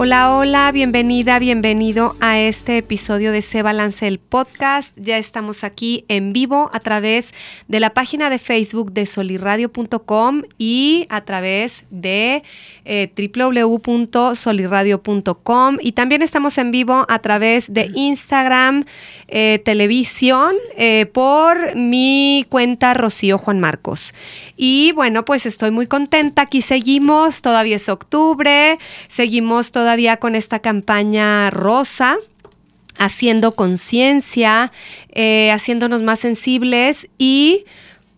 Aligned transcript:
Hola, 0.00 0.36
hola, 0.36 0.70
bienvenida, 0.70 1.40
bienvenido 1.40 2.14
a 2.20 2.38
este 2.38 2.76
episodio 2.78 3.32
de 3.32 3.42
Se 3.42 3.62
Balance 3.62 4.06
el 4.06 4.20
Podcast. 4.20 4.96
Ya 4.96 5.18
estamos 5.18 5.64
aquí 5.64 6.04
en 6.06 6.32
vivo 6.32 6.70
a 6.72 6.78
través 6.78 7.34
de 7.66 7.80
la 7.80 7.90
página 7.90 8.30
de 8.30 8.38
Facebook 8.38 8.92
de 8.92 9.06
solirradio.com 9.06 10.42
y 10.56 11.06
a 11.08 11.22
través 11.22 11.84
de 11.90 12.44
eh, 12.84 13.12
y 15.80 15.92
también 15.92 16.22
estamos 16.22 16.58
en 16.58 16.70
vivo 16.70 17.04
a 17.08 17.18
través 17.18 17.72
de 17.72 17.90
Instagram, 17.92 18.84
eh, 19.26 19.60
televisión, 19.64 20.54
eh, 20.76 21.06
por 21.06 21.74
mi 21.74 22.46
cuenta 22.48 22.94
Rocío 22.94 23.36
Juan 23.36 23.58
Marcos. 23.58 24.14
Y 24.56 24.92
bueno, 24.92 25.24
pues 25.24 25.44
estoy 25.44 25.72
muy 25.72 25.88
contenta. 25.88 26.42
Aquí 26.42 26.62
seguimos, 26.62 27.42
todavía 27.42 27.76
es 27.76 27.88
octubre, 27.88 28.78
seguimos 29.08 29.72
todavía 29.72 29.87
con 30.18 30.34
esta 30.34 30.58
campaña 30.58 31.50
rosa 31.50 32.18
haciendo 32.98 33.54
conciencia, 33.54 34.70
eh, 35.12 35.50
haciéndonos 35.50 36.02
más 36.02 36.20
sensibles 36.20 37.08
y 37.16 37.64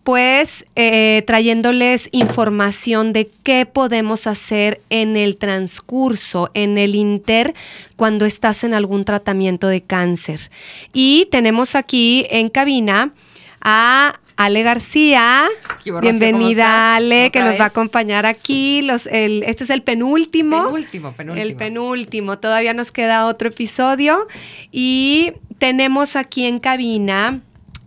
pues 0.03 0.65
eh, 0.75 1.23
trayéndoles 1.25 2.09
información 2.11 3.13
de 3.13 3.29
qué 3.43 3.65
podemos 3.65 4.27
hacer 4.27 4.81
en 4.89 5.15
el 5.15 5.37
transcurso, 5.37 6.49
en 6.55 6.77
el 6.77 6.95
inter, 6.95 7.53
cuando 7.95 8.25
estás 8.25 8.63
en 8.63 8.73
algún 8.73 9.05
tratamiento 9.05 9.67
de 9.67 9.81
cáncer. 9.81 10.51
Y 10.91 11.27
tenemos 11.31 11.75
aquí 11.75 12.25
en 12.31 12.49
cabina 12.49 13.13
a 13.61 14.19
Ale 14.45 14.63
García. 14.63 15.45
¿Qué 15.83 15.91
hubo, 15.91 16.01
Rocío? 16.01 16.11
¿Cómo 16.13 16.19
Bienvenida? 16.19 16.95
Ale, 16.95 17.31
que 17.31 17.41
nos 17.41 17.59
va 17.59 17.65
a 17.65 17.67
acompañar 17.67 18.25
aquí. 18.25 18.81
Los, 18.81 19.05
el, 19.07 19.43
este 19.43 19.63
es 19.65 19.69
el 19.69 19.83
penúltimo. 19.83 20.65
Penúltimo, 20.65 21.13
penúltimo. 21.13 21.47
El 21.47 21.55
penúltimo, 21.55 22.39
todavía 22.39 22.73
nos 22.73 22.91
queda 22.91 23.27
otro 23.27 23.49
episodio 23.49 24.27
y 24.71 25.33
tenemos 25.61 26.15
aquí 26.15 26.45
en 26.45 26.59
cabina, 26.59 27.41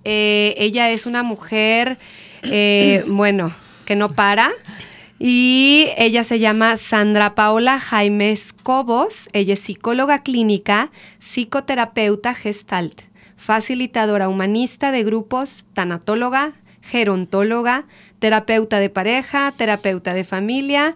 eh, 0.05 0.55
ella 0.59 0.91
es 0.91 1.07
una 1.07 1.25
mujer, 1.25 1.99
eh, 2.45 3.03
bueno, 3.09 3.53
que 3.85 3.97
no 3.97 4.13
para 4.13 4.53
y 5.19 5.89
ella 5.97 6.23
se 6.23 6.39
llama 6.39 6.77
Sandra 6.77 7.35
Paola 7.35 7.81
Jaimes 7.81 8.53
Cobos, 8.53 9.29
ella 9.33 9.55
es 9.55 9.61
psicóloga 9.61 10.23
clínica, 10.23 10.93
psicoterapeuta 11.19 12.35
gestalt, 12.35 13.01
facilitadora 13.45 14.29
humanista 14.29 14.91
de 14.91 15.05
grupos, 15.05 15.67
tanatóloga, 15.75 16.53
gerontóloga, 16.81 17.87
terapeuta 18.19 18.81
de 18.81 18.89
pareja, 18.89 19.53
terapeuta 19.57 20.15
de 20.15 20.25
familia 20.25 20.95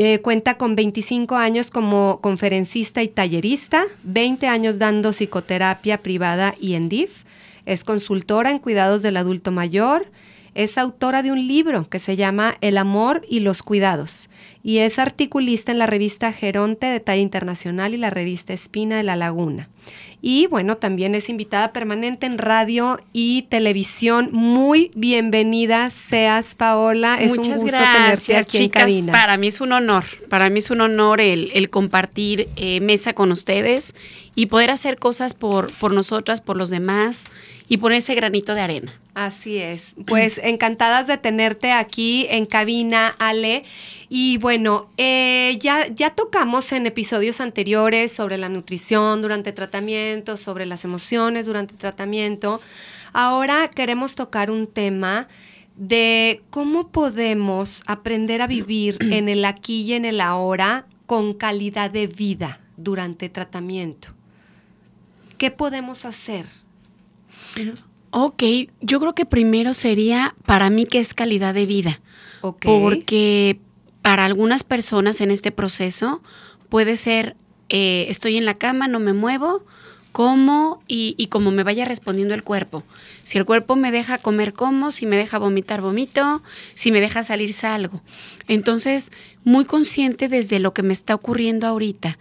eh, 0.00 0.20
cuenta 0.20 0.56
con 0.56 0.76
25 0.76 1.34
años 1.34 1.72
como 1.72 2.20
conferencista 2.20 3.02
y 3.02 3.08
tallerista, 3.08 3.82
20 4.04 4.46
años 4.46 4.78
dando 4.78 5.12
psicoterapia 5.12 6.02
privada 6.04 6.54
y 6.60 6.74
en 6.74 6.88
DIF. 6.88 7.24
Es 7.66 7.82
consultora 7.82 8.52
en 8.52 8.60
cuidados 8.60 9.02
del 9.02 9.16
adulto 9.16 9.50
mayor. 9.50 10.06
Es 10.54 10.78
autora 10.78 11.24
de 11.24 11.32
un 11.32 11.48
libro 11.48 11.88
que 11.88 11.98
se 11.98 12.14
llama 12.14 12.56
El 12.60 12.78
amor 12.78 13.24
y 13.28 13.40
los 13.40 13.64
cuidados. 13.64 14.30
Y 14.62 14.78
es 14.78 15.00
articulista 15.00 15.72
en 15.72 15.78
la 15.78 15.86
revista 15.86 16.32
Geronte 16.32 16.86
de 16.86 17.00
talla 17.00 17.22
internacional 17.22 17.92
y 17.92 17.96
la 17.96 18.10
revista 18.10 18.52
Espina 18.52 18.98
de 18.98 19.02
la 19.02 19.16
Laguna. 19.16 19.68
Y 20.20 20.48
bueno, 20.48 20.76
también 20.76 21.14
es 21.14 21.28
invitada 21.28 21.72
permanente 21.72 22.26
en 22.26 22.38
radio 22.38 22.98
y 23.12 23.42
televisión. 23.42 24.30
Muy 24.32 24.90
bienvenida 24.96 25.90
seas, 25.90 26.56
Paola. 26.56 27.18
Es 27.20 27.38
un 27.38 27.52
gusto 27.52 27.66
gracias, 27.66 28.24
tenerte 28.26 28.36
aquí 28.36 28.56
en 28.56 28.62
chicas. 28.64 28.82
cabina. 28.82 29.12
Para 29.12 29.36
mí 29.36 29.46
es 29.46 29.60
un 29.60 29.72
honor, 29.72 30.04
para 30.28 30.50
mí 30.50 30.58
es 30.58 30.70
un 30.70 30.80
honor 30.80 31.20
el, 31.20 31.50
el 31.54 31.70
compartir 31.70 32.48
eh, 32.56 32.80
mesa 32.80 33.12
con 33.12 33.30
ustedes 33.30 33.94
y 34.34 34.46
poder 34.46 34.70
hacer 34.70 34.98
cosas 34.98 35.34
por, 35.34 35.72
por 35.74 35.92
nosotras, 35.92 36.40
por 36.40 36.56
los 36.56 36.70
demás 36.70 37.30
y 37.68 37.76
poner 37.76 37.98
ese 37.98 38.14
granito 38.14 38.54
de 38.54 38.60
arena. 38.62 38.98
Así 39.14 39.58
es. 39.58 39.94
Pues 40.06 40.38
encantadas 40.42 41.06
de 41.06 41.18
tenerte 41.18 41.72
aquí 41.72 42.26
en 42.30 42.46
cabina, 42.46 43.14
Ale. 43.18 43.64
Y 44.08 44.38
bueno, 44.38 44.88
eh, 44.96 45.58
ya, 45.60 45.86
ya 45.88 46.14
tocamos 46.14 46.72
en 46.72 46.86
episodios 46.86 47.40
anteriores 47.40 48.12
sobre 48.12 48.38
la 48.38 48.48
nutrición 48.48 49.20
durante 49.20 49.52
tratamiento, 49.52 50.36
sobre 50.36 50.66
las 50.66 50.84
emociones 50.84 51.46
durante 51.46 51.74
tratamiento. 51.74 52.60
Ahora 53.12 53.68
queremos 53.68 54.14
tocar 54.14 54.50
un 54.50 54.66
tema 54.66 55.28
de 55.76 56.42
cómo 56.50 56.88
podemos 56.88 57.82
aprender 57.86 58.42
a 58.42 58.46
vivir 58.46 58.98
en 59.12 59.28
el 59.28 59.44
aquí 59.44 59.82
y 59.82 59.92
en 59.92 60.04
el 60.04 60.20
ahora 60.20 60.86
con 61.06 61.34
calidad 61.34 61.90
de 61.90 62.06
vida 62.06 62.60
durante 62.76 63.28
tratamiento. 63.28 64.14
¿Qué 65.36 65.50
podemos 65.50 66.04
hacer? 66.04 66.46
Ok, 68.10 68.42
yo 68.80 69.00
creo 69.00 69.14
que 69.14 69.26
primero 69.26 69.74
sería 69.74 70.34
para 70.46 70.70
mí 70.70 70.84
que 70.84 70.98
es 70.98 71.14
calidad 71.14 71.54
de 71.54 71.66
vida. 71.66 72.00
Ok. 72.40 72.64
Porque 72.64 73.58
para 74.02 74.24
algunas 74.24 74.64
personas 74.64 75.20
en 75.20 75.30
este 75.30 75.50
proceso 75.50 76.22
puede 76.68 76.96
ser, 76.96 77.36
eh, 77.68 78.06
estoy 78.08 78.36
en 78.38 78.44
la 78.44 78.54
cama, 78.54 78.88
no 78.88 79.00
me 79.00 79.12
muevo, 79.12 79.64
como 80.12 80.82
y, 80.88 81.14
y 81.18 81.26
como 81.26 81.50
me 81.50 81.62
vaya 81.62 81.84
respondiendo 81.84 82.34
el 82.34 82.42
cuerpo. 82.42 82.82
Si 83.24 83.36
el 83.38 83.44
cuerpo 83.44 83.76
me 83.76 83.92
deja 83.92 84.18
comer, 84.18 84.54
como, 84.54 84.90
si 84.90 85.04
me 85.04 85.16
deja 85.16 85.38
vomitar, 85.38 85.82
vomito, 85.82 86.42
si 86.74 86.90
me 86.90 87.00
deja 87.00 87.22
salir, 87.24 87.52
salgo. 87.52 88.00
Entonces, 88.48 89.12
muy 89.44 89.64
consciente 89.64 90.28
desde 90.28 90.58
lo 90.58 90.72
que 90.72 90.82
me 90.82 90.92
está 90.92 91.14
ocurriendo 91.14 91.66
ahorita. 91.66 92.18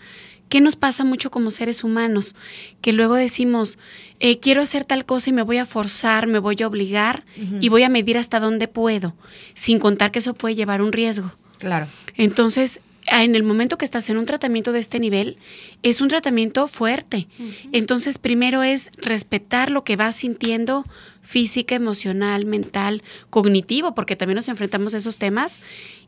¿Qué 0.49 0.61
nos 0.61 0.75
pasa 0.75 1.03
mucho 1.03 1.29
como 1.31 1.51
seres 1.51 1.83
humanos? 1.83 2.35
Que 2.81 2.93
luego 2.93 3.15
decimos, 3.15 3.77
eh, 4.19 4.39
quiero 4.39 4.61
hacer 4.61 4.85
tal 4.85 5.05
cosa 5.05 5.29
y 5.29 5.33
me 5.33 5.41
voy 5.41 5.57
a 5.57 5.65
forzar, 5.65 6.27
me 6.27 6.39
voy 6.39 6.57
a 6.61 6.67
obligar 6.67 7.25
y 7.59 7.69
voy 7.69 7.83
a 7.83 7.89
medir 7.89 8.17
hasta 8.17 8.39
dónde 8.39 8.67
puedo, 8.67 9.15
sin 9.53 9.79
contar 9.79 10.11
que 10.11 10.19
eso 10.19 10.33
puede 10.33 10.55
llevar 10.55 10.81
un 10.81 10.93
riesgo. 10.93 11.33
Claro. 11.59 11.87
Entonces, 12.15 12.81
ah, 13.07 13.23
en 13.23 13.35
el 13.35 13.43
momento 13.43 13.77
que 13.77 13.85
estás 13.85 14.09
en 14.09 14.17
un 14.17 14.25
tratamiento 14.25 14.71
de 14.71 14.79
este 14.79 14.99
nivel, 14.99 15.37
es 15.83 16.01
un 16.01 16.07
tratamiento 16.07 16.67
fuerte. 16.67 17.27
Entonces, 17.71 18.17
primero 18.17 18.63
es 18.63 18.89
respetar 18.97 19.69
lo 19.69 19.83
que 19.83 19.95
vas 19.95 20.15
sintiendo 20.15 20.85
física, 21.21 21.75
emocional, 21.75 22.45
mental, 22.45 23.03
cognitivo, 23.29 23.93
porque 23.93 24.15
también 24.15 24.37
nos 24.37 24.47
enfrentamos 24.47 24.93
a 24.93 24.97
esos 24.97 25.17
temas. 25.17 25.59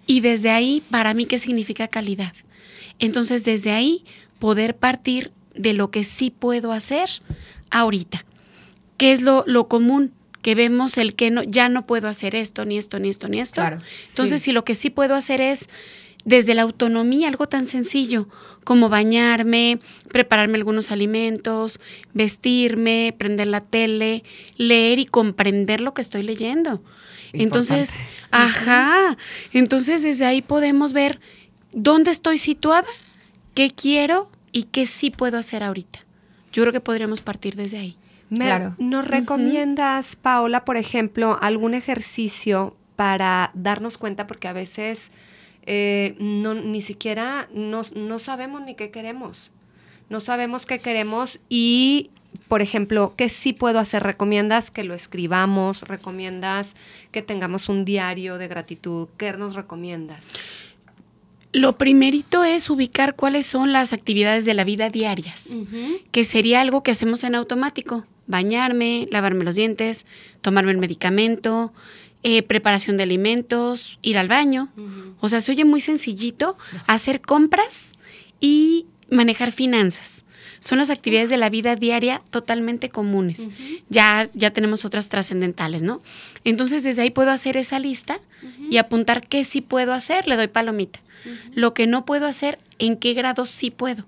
Y 0.08 0.22
desde 0.22 0.50
ahí, 0.50 0.82
para 0.90 1.14
mí, 1.14 1.26
¿qué 1.26 1.40
significa 1.40 1.90
calidad? 1.90 2.34
Entonces, 3.00 3.46
desde 3.46 3.72
ahí, 3.72 4.04
poder 4.40 4.76
partir 4.76 5.32
de 5.56 5.74
lo 5.74 5.92
que 5.92 6.04
sí 6.04 6.32
puedo 6.32 6.72
hacer 6.72 7.10
ahorita. 7.70 8.26
¿Qué 8.98 9.12
es 9.12 9.22
lo, 9.22 9.44
lo 9.46 9.68
común? 9.68 10.12
Que 10.42 10.56
vemos 10.56 10.98
el 10.98 11.16
que 11.16 11.32
no, 11.32 11.44
ya 11.44 11.70
no 11.70 11.86
puedo 11.86 12.08
hacer 12.08 12.34
esto, 12.34 12.66
ni 12.66 12.78
esto, 12.78 13.00
ni 13.00 13.10
esto, 13.10 13.28
ni 13.28 13.40
esto. 13.40 13.62
Claro, 13.62 13.80
Entonces, 14.10 14.42
sí. 14.42 14.46
si 14.46 14.52
lo 14.52 14.64
que 14.64 14.76
sí 14.76 14.90
puedo 14.90 15.16
hacer 15.16 15.42
es 15.42 15.70
desde 16.26 16.54
la 16.54 16.64
autonomía, 16.64 17.28
algo 17.28 17.48
tan 17.48 17.66
sencillo 17.66 18.28
como 18.64 18.90
bañarme, 18.90 19.80
prepararme 20.10 20.58
algunos 20.58 20.92
alimentos, 20.92 21.80
vestirme, 22.14 23.16
prender 23.18 23.48
la 23.48 23.62
tele, 23.62 24.24
leer 24.58 25.00
y 25.00 25.06
comprender 25.06 25.82
lo 25.82 25.94
que 25.94 26.02
estoy 26.02 26.24
leyendo. 26.24 26.82
Entonces, 27.34 28.00
ajá, 28.32 29.18
entonces 29.54 30.04
desde 30.04 30.26
ahí 30.26 30.42
podemos 30.42 30.94
ver 30.94 31.20
dónde 31.72 32.12
estoy 32.12 32.38
situada, 32.38 32.88
qué 33.60 33.72
quiero 33.72 34.30
y 34.54 34.64
qué 34.64 34.86
sí 34.86 35.10
puedo 35.12 35.38
hacer 35.38 35.64
ahorita. 35.64 36.00
Yo 36.54 36.64
creo 36.64 36.72
que 36.72 36.80
podríamos 36.80 37.20
partir 37.20 37.58
desde 37.58 37.78
ahí. 37.78 37.98
Me- 38.30 38.46
Claro. 38.46 38.74
¿Nos 38.78 39.06
recomiendas, 39.06 40.16
Paola, 40.16 40.64
por 40.64 40.78
ejemplo, 40.78 41.38
algún 41.42 41.74
ejercicio 41.74 42.78
para 42.96 43.52
darnos 43.54 43.98
cuenta? 43.98 44.28
Porque 44.28 44.48
a 44.48 44.54
veces 44.54 45.12
eh, 45.66 46.16
no, 46.20 46.54
ni 46.54 46.82
siquiera 46.82 47.50
nos- 47.54 47.94
no 47.98 48.18
sabemos 48.18 48.62
ni 48.62 48.76
qué 48.76 48.92
queremos. 48.92 49.52
No 50.10 50.22
sabemos 50.22 50.66
qué 50.66 50.80
queremos 50.80 51.40
y, 51.50 52.12
por 52.48 52.62
ejemplo, 52.62 53.14
¿qué 53.18 53.28
sí 53.28 53.52
puedo 53.52 53.78
hacer? 53.80 54.04
¿Recomiendas 54.04 54.72
que 54.72 54.86
lo 54.86 54.94
escribamos? 54.94 55.82
¿Recomiendas 55.82 56.76
que 57.12 57.22
tengamos 57.24 57.68
un 57.68 57.84
diario 57.84 58.38
de 58.38 58.48
gratitud? 58.48 59.10
¿Qué 59.18 59.34
nos 59.34 59.56
recomiendas? 59.56 60.22
Lo 61.52 61.78
primerito 61.78 62.44
es 62.44 62.70
ubicar 62.70 63.16
cuáles 63.16 63.46
son 63.46 63.74
las 63.74 63.92
actividades 63.94 64.46
de 64.46 64.54
la 64.54 64.64
vida 64.64 64.90
diarias, 64.90 65.56
que 66.12 66.24
sería 66.24 66.62
algo 66.62 66.84
que 66.84 66.92
hacemos 66.92 67.24
en 67.24 67.36
automático. 67.36 68.06
Bañarme, 68.28 69.08
lavarme 69.10 69.44
los 69.44 69.56
dientes, 69.56 70.06
tomarme 70.42 70.72
el 70.72 70.78
medicamento, 70.78 71.74
eh, 72.22 72.44
preparación 72.44 72.98
de 72.98 73.04
alimentos, 73.04 73.98
ir 74.04 74.20
al 74.20 74.28
baño. 74.28 74.70
O 75.20 75.30
sea, 75.30 75.42
se 75.42 75.52
oye 75.52 75.66
muy 75.66 75.82
sencillito 75.82 76.58
hacer 76.86 77.22
compras 77.22 77.94
y 78.40 78.86
manejar 79.10 79.52
finanzas. 79.52 80.26
Son 80.60 80.78
las 80.78 80.90
actividades 80.90 81.30
de 81.30 81.38
la 81.38 81.50
vida 81.50 81.76
diaria 81.76 82.22
totalmente 82.30 82.90
comunes. 82.90 83.50
ya, 83.90 84.30
ya 84.34 84.52
tenemos 84.52 84.86
otras 84.86 85.10
trascendentales, 85.10 85.82
¿no? 85.82 86.02
Entonces, 86.44 86.84
desde 86.84 87.02
ahí 87.02 87.10
puedo 87.10 87.32
hacer 87.32 87.58
esa 87.58 87.80
lista 87.80 88.20
y 88.70 88.78
apuntar 88.78 89.26
qué 89.26 89.44
sí 89.44 89.62
puedo 89.62 89.94
hacer, 89.94 90.28
le 90.28 90.36
doy 90.36 90.48
palomita. 90.48 91.00
Lo 91.54 91.74
que 91.74 91.88
no 91.88 92.06
puedo 92.06 92.26
hacer, 92.26 92.60
en 92.78 92.98
qué 92.98 93.14
grado 93.14 93.46
sí 93.46 93.72
puedo. 93.72 94.06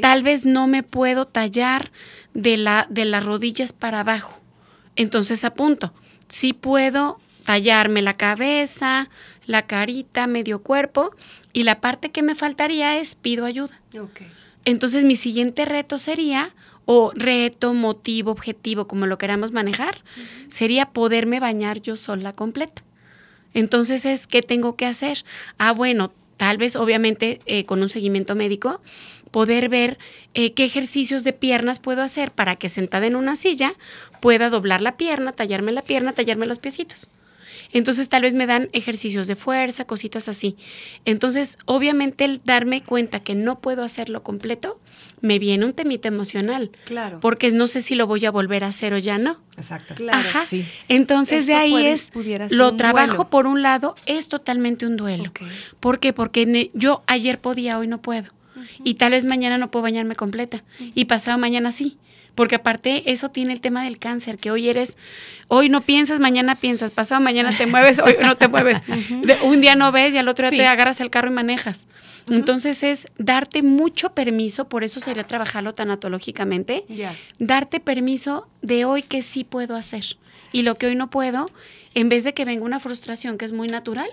Tal 0.00 0.22
vez 0.22 0.46
no 0.46 0.66
me 0.66 0.82
puedo 0.82 1.24
tallar 1.26 1.90
de, 2.34 2.56
la, 2.56 2.86
de 2.90 3.04
las 3.04 3.24
rodillas 3.24 3.72
para 3.72 4.00
abajo. 4.00 4.40
Entonces 4.96 5.44
apunto, 5.44 5.92
sí 6.28 6.52
puedo 6.52 7.20
tallarme 7.44 8.02
la 8.02 8.16
cabeza, 8.16 9.08
la 9.46 9.66
carita, 9.66 10.26
medio 10.26 10.62
cuerpo, 10.62 11.14
y 11.52 11.62
la 11.62 11.80
parte 11.80 12.10
que 12.10 12.22
me 12.22 12.34
faltaría 12.34 12.98
es 12.98 13.14
pido 13.14 13.44
ayuda. 13.44 13.80
Entonces 14.64 15.04
mi 15.04 15.16
siguiente 15.16 15.64
reto 15.64 15.96
sería, 15.96 16.50
o 16.84 17.12
reto, 17.14 17.72
motivo, 17.72 18.30
objetivo, 18.30 18.86
como 18.86 19.06
lo 19.06 19.18
queramos 19.18 19.52
manejar, 19.52 20.02
sería 20.48 20.90
poderme 20.90 21.40
bañar 21.40 21.80
yo 21.80 21.96
sola 21.96 22.32
completa. 22.32 22.82
Entonces 23.54 24.04
es, 24.04 24.26
¿qué 24.26 24.42
tengo 24.42 24.76
que 24.76 24.86
hacer? 24.86 25.24
Ah, 25.56 25.72
bueno, 25.72 26.12
tal 26.36 26.58
vez 26.58 26.76
obviamente 26.76 27.40
eh, 27.46 27.64
con 27.64 27.82
un 27.82 27.88
seguimiento 27.88 28.34
médico, 28.34 28.80
poder 29.30 29.68
ver 29.68 29.98
eh, 30.34 30.52
qué 30.54 30.64
ejercicios 30.64 31.24
de 31.24 31.32
piernas 31.32 31.78
puedo 31.78 32.02
hacer 32.02 32.30
para 32.30 32.56
que 32.56 32.68
sentada 32.68 33.06
en 33.06 33.16
una 33.16 33.36
silla 33.36 33.74
pueda 34.20 34.50
doblar 34.50 34.80
la 34.80 34.96
pierna, 34.96 35.32
tallarme 35.32 35.72
la 35.72 35.82
pierna, 35.82 36.12
tallarme 36.12 36.46
los 36.46 36.58
piecitos. 36.58 37.08
Entonces 37.72 38.08
tal 38.08 38.22
vez 38.22 38.34
me 38.34 38.46
dan 38.46 38.68
ejercicios 38.72 39.26
de 39.26 39.36
fuerza, 39.36 39.86
cositas 39.86 40.28
así. 40.28 40.56
Entonces, 41.04 41.58
obviamente 41.64 42.24
el 42.24 42.40
darme 42.44 42.82
cuenta 42.82 43.20
que 43.20 43.34
no 43.34 43.60
puedo 43.60 43.82
hacerlo 43.82 44.22
completo, 44.22 44.80
me 45.20 45.38
viene 45.38 45.64
un 45.64 45.72
temita 45.72 46.08
emocional. 46.08 46.70
Claro. 46.84 47.20
Porque 47.20 47.50
no 47.50 47.66
sé 47.66 47.80
si 47.80 47.94
lo 47.94 48.06
voy 48.06 48.24
a 48.26 48.30
volver 48.30 48.64
a 48.64 48.68
hacer 48.68 48.94
o 48.94 48.98
ya 48.98 49.18
no. 49.18 49.38
Exacto. 49.56 49.94
Claro. 49.94 50.18
Ajá. 50.18 50.44
Entonces 50.88 51.46
de 51.46 51.54
ahí 51.54 51.86
es, 51.86 52.12
lo 52.50 52.76
trabajo 52.76 53.28
por 53.28 53.46
un 53.46 53.62
lado, 53.62 53.96
es 54.06 54.28
totalmente 54.28 54.86
un 54.86 54.96
duelo. 54.96 55.32
¿Por 55.80 56.00
qué? 56.00 56.12
Porque 56.12 56.70
yo 56.74 57.02
ayer 57.06 57.40
podía, 57.40 57.78
hoy 57.78 57.86
no 57.86 58.02
puedo. 58.02 58.30
Y 58.84 58.94
tal 58.94 59.12
vez 59.12 59.24
mañana 59.24 59.58
no 59.58 59.70
puedo 59.70 59.82
bañarme 59.82 60.16
completa. 60.16 60.64
Y 60.94 61.06
pasado 61.06 61.38
mañana 61.38 61.72
sí. 61.72 61.98
Porque 62.36 62.54
aparte 62.54 63.10
eso 63.10 63.30
tiene 63.30 63.52
el 63.52 63.60
tema 63.60 63.82
del 63.82 63.98
cáncer, 63.98 64.38
que 64.38 64.52
hoy 64.52 64.68
eres, 64.68 64.96
hoy 65.48 65.68
no 65.68 65.80
piensas, 65.80 66.20
mañana 66.20 66.54
piensas, 66.54 66.92
pasado 66.92 67.20
mañana 67.20 67.50
te 67.56 67.66
mueves, 67.66 67.98
hoy 67.98 68.14
no 68.22 68.36
te 68.36 68.46
mueves. 68.46 68.78
un 69.42 69.60
día 69.60 69.74
no 69.74 69.90
ves 69.90 70.14
y 70.14 70.18
al 70.18 70.28
otro 70.28 70.48
día 70.50 70.62
te 70.62 70.66
agarras 70.68 71.00
el 71.00 71.10
carro 71.10 71.30
y 71.30 71.32
manejas. 71.32 71.88
Entonces 72.30 72.82
es 72.82 73.06
darte 73.18 73.62
mucho 73.62 74.12
permiso, 74.12 74.68
por 74.68 74.84
eso 74.84 75.00
sería 75.00 75.24
trabajarlo 75.24 75.72
tanatológicamente, 75.72 76.84
darte 77.38 77.80
permiso 77.80 78.48
de 78.62 78.84
hoy 78.84 79.02
que 79.02 79.22
sí 79.22 79.42
puedo 79.42 79.74
hacer. 79.74 80.04
Y 80.52 80.62
lo 80.62 80.74
que 80.74 80.86
hoy 80.86 80.94
no 80.94 81.08
puedo, 81.08 81.50
en 81.94 82.08
vez 82.08 82.24
de 82.24 82.34
que 82.34 82.44
venga 82.44 82.64
una 82.64 82.80
frustración 82.80 83.38
que 83.38 83.44
es 83.46 83.52
muy 83.52 83.68
natural, 83.68 84.10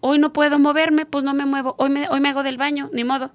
hoy 0.00 0.18
no 0.18 0.32
puedo 0.32 0.58
moverme, 0.58 1.06
pues 1.06 1.24
no 1.24 1.32
me 1.32 1.46
muevo, 1.46 1.76
hoy 1.78 1.90
me, 1.90 2.08
hoy 2.08 2.20
me 2.20 2.28
hago 2.28 2.42
del 2.42 2.56
baño, 2.56 2.90
ni 2.92 3.04
modo. 3.04 3.32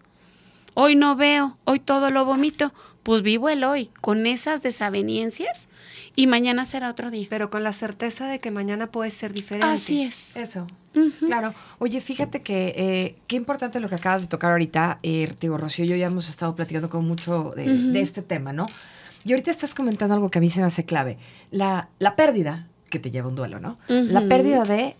Hoy 0.73 0.95
no 0.95 1.15
veo, 1.15 1.57
hoy 1.63 1.79
todo 1.79 2.11
lo 2.11 2.25
vomito, 2.25 2.71
pues 3.07 3.21
vivo 3.21 3.47
el 3.47 3.63
hoy 3.63 3.89
con 4.01 4.25
esas 4.25 4.61
desaveniencias 4.63 5.69
y 6.17 6.27
mañana 6.27 6.65
será 6.65 6.89
otro 6.89 7.09
día. 7.09 7.25
Pero 7.29 7.49
con 7.49 7.63
la 7.63 7.71
certeza 7.71 8.27
de 8.27 8.39
que 8.39 8.51
mañana 8.51 8.87
puede 8.87 9.11
ser 9.11 9.31
diferente. 9.31 9.65
Así 9.65 10.03
es. 10.03 10.35
Eso. 10.35 10.67
Claro. 11.25 11.53
Oye, 11.79 12.01
fíjate 12.01 12.41
que 12.41 12.73
eh, 12.75 13.15
qué 13.27 13.37
importante 13.37 13.79
lo 13.79 13.87
que 13.87 13.95
acabas 13.95 14.23
de 14.23 14.27
tocar 14.27 14.51
ahorita. 14.51 14.99
Eh, 15.03 15.33
digo, 15.39 15.57
Rocío 15.57 15.85
y 15.85 15.87
yo 15.87 15.95
ya 15.95 16.07
hemos 16.07 16.29
estado 16.29 16.53
platicando 16.53 16.89
con 16.89 17.07
mucho 17.07 17.53
de, 17.55 17.97
este 18.01 18.21
tema, 18.23 18.51
¿no? 18.51 18.65
Y 19.23 19.31
ahorita 19.31 19.51
estás 19.51 19.73
comentando 19.73 20.13
algo 20.13 20.29
que 20.29 20.39
a 20.39 20.41
mí 20.41 20.49
se 20.49 20.59
me 20.59 20.65
hace 20.65 20.83
clave. 20.83 21.17
La, 21.49 21.87
la 21.99 22.17
pérdida, 22.17 22.67
que 22.89 22.99
te 22.99 23.09
lleva 23.09 23.29
un 23.29 23.35
duelo, 23.35 23.61
¿no? 23.61 23.77
La 23.87 24.27
pérdida 24.27 24.65
de 24.65 24.97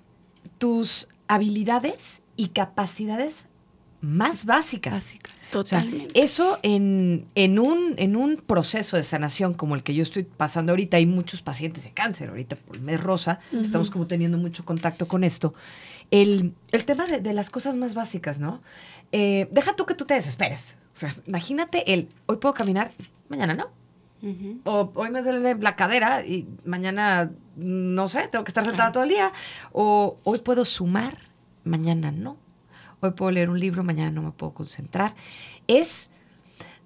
tus 0.60 1.10
habilidades 1.28 2.22
y 2.38 2.50
capacidades 2.50 3.47
más 4.02 4.46
básicas. 4.46 5.16
Totalmente. 5.52 6.20
eso 6.22 6.60
en, 6.62 7.28
un, 7.60 7.96
en 7.98 8.16
un 8.16 8.38
proceso 8.38 8.98
de 8.98 9.04
sanación 9.04 9.54
como 9.54 9.76
el 9.76 9.84
que 9.84 9.96
yo 9.96 10.04
estoy 10.04 10.24
pasando 10.24 10.72
ahorita, 10.72 10.98
hay 10.98 11.06
muchos 11.06 11.42
pacientes 11.42 11.84
de 11.84 11.92
cáncer, 11.92 12.30
ahorita 12.30 12.56
por 12.56 12.76
el 12.76 12.82
mes 12.84 13.02
rosa, 13.02 13.40
estamos 13.52 13.90
como 13.90 14.06
teniendo 14.08 14.38
mucho 14.38 14.66
contacto 14.66 15.08
con 15.08 15.24
esto. 15.24 15.54
El, 16.12 16.54
tema 16.86 17.06
de, 17.06 17.34
las 17.34 17.50
cosas 17.50 17.76
más 17.76 17.96
básicas, 17.96 18.40
¿no? 18.40 18.62
Eh, 19.12 19.48
deja 19.52 19.76
tú 19.76 19.86
que 19.86 19.96
tú 19.96 20.06
te 20.06 20.14
desesperes. 20.14 20.78
O 20.94 21.00
sea, 21.00 21.14
imagínate 21.26 21.94
el, 21.94 22.10
hoy 22.28 22.38
puedo 22.38 22.54
caminar, 22.54 22.92
mañana 23.30 23.54
no. 23.54 23.70
O 24.64 24.92
hoy 24.96 25.12
me 25.12 25.22
duele 25.22 25.56
la 25.56 25.76
cadera 25.76 26.26
y 26.26 26.48
mañana, 26.66 27.32
no 27.56 28.08
sé, 28.08 28.28
tengo 28.28 28.44
que 28.44 28.50
estar 28.50 28.66
sentada 28.66 28.92
todo 28.92 29.04
el 29.04 29.10
día. 29.10 29.32
O 29.72 30.18
hoy 30.24 30.40
puedo 30.40 30.66
sumar, 30.66 31.18
mañana 31.64 32.12
no 32.12 32.38
hoy 33.00 33.12
puedo 33.12 33.32
leer 33.32 33.50
un 33.50 33.60
libro, 33.60 33.84
mañana 33.84 34.12
no 34.12 34.22
me 34.22 34.32
puedo 34.32 34.54
concentrar. 34.54 35.16
Es 35.68 36.10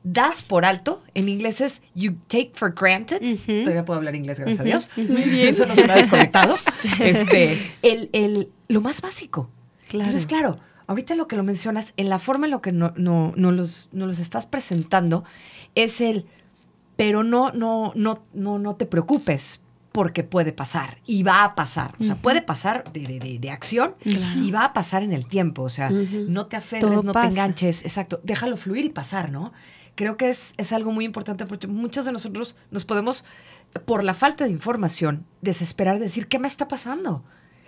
das 0.03 0.41
por 0.41 0.65
alto, 0.65 1.03
en 1.13 1.29
inglés 1.29 1.61
es 1.61 1.81
you 1.93 2.15
take 2.27 2.51
for 2.53 2.73
granted. 2.73 3.19
Todavía 3.45 3.85
puedo 3.85 3.99
hablar 3.99 4.15
inglés, 4.15 4.39
gracias 4.39 4.59
a 4.59 4.63
Dios. 4.63 4.89
Eso 4.97 5.65
no 5.65 5.75
se 5.75 5.85
me 5.85 5.93
ha 5.93 5.97
desconectado. 5.97 6.55
este, 6.99 7.57
el, 7.81 8.09
el, 8.13 8.49
lo 8.67 8.81
más 8.81 9.01
básico. 9.01 9.49
Entonces, 9.91 10.25
claro, 10.25 10.59
ahorita 10.87 11.15
lo 11.15 11.27
que 11.27 11.35
lo 11.35 11.43
mencionas, 11.43 11.93
en 11.97 12.09
la 12.09 12.19
forma 12.19 12.47
en 12.47 12.51
lo 12.51 12.61
que 12.61 12.71
no, 12.71 12.93
no, 12.95 13.33
no, 13.35 13.51
los, 13.51 13.89
no 13.93 14.07
los 14.07 14.19
estás 14.19 14.45
presentando, 14.45 15.23
es 15.75 16.01
el, 16.01 16.25
pero 16.95 17.23
no, 17.23 17.51
no, 17.51 17.91
no, 17.95 18.23
no, 18.33 18.57
no 18.57 18.75
te 18.75 18.85
preocupes, 18.85 19.61
porque 19.91 20.23
puede 20.23 20.53
pasar 20.53 20.99
y 21.05 21.23
va 21.23 21.43
a 21.43 21.55
pasar. 21.55 21.95
O 21.99 22.03
sea, 22.03 22.15
puede 22.15 22.41
pasar 22.41 22.83
de, 22.93 23.49
acción 23.51 23.95
y 24.05 24.51
va 24.51 24.65
a 24.65 24.73
pasar 24.73 25.03
en 25.03 25.11
el 25.11 25.25
tiempo. 25.25 25.63
O 25.63 25.69
sea, 25.69 25.89
no 25.89 26.45
te 26.47 26.55
aferres, 26.55 27.03
no 27.03 27.11
te 27.11 27.19
enganches. 27.19 27.83
Exacto, 27.83 28.21
déjalo 28.23 28.57
fluir 28.57 28.85
y 28.85 28.89
pasar, 28.89 29.31
¿no? 29.31 29.51
Creo 29.95 30.15
que 30.15 30.29
es, 30.29 30.53
es 30.57 30.71
algo 30.71 30.91
muy 30.91 31.05
importante 31.05 31.45
porque 31.45 31.67
muchos 31.67 32.05
de 32.05 32.13
nosotros 32.13 32.55
nos 32.71 32.85
podemos, 32.85 33.25
por 33.85 34.03
la 34.03 34.13
falta 34.13 34.45
de 34.45 34.51
información, 34.51 35.25
desesperar, 35.41 35.99
decir, 35.99 36.27
¿qué 36.27 36.39
me 36.39 36.47
está 36.47 36.67
pasando? 36.67 37.23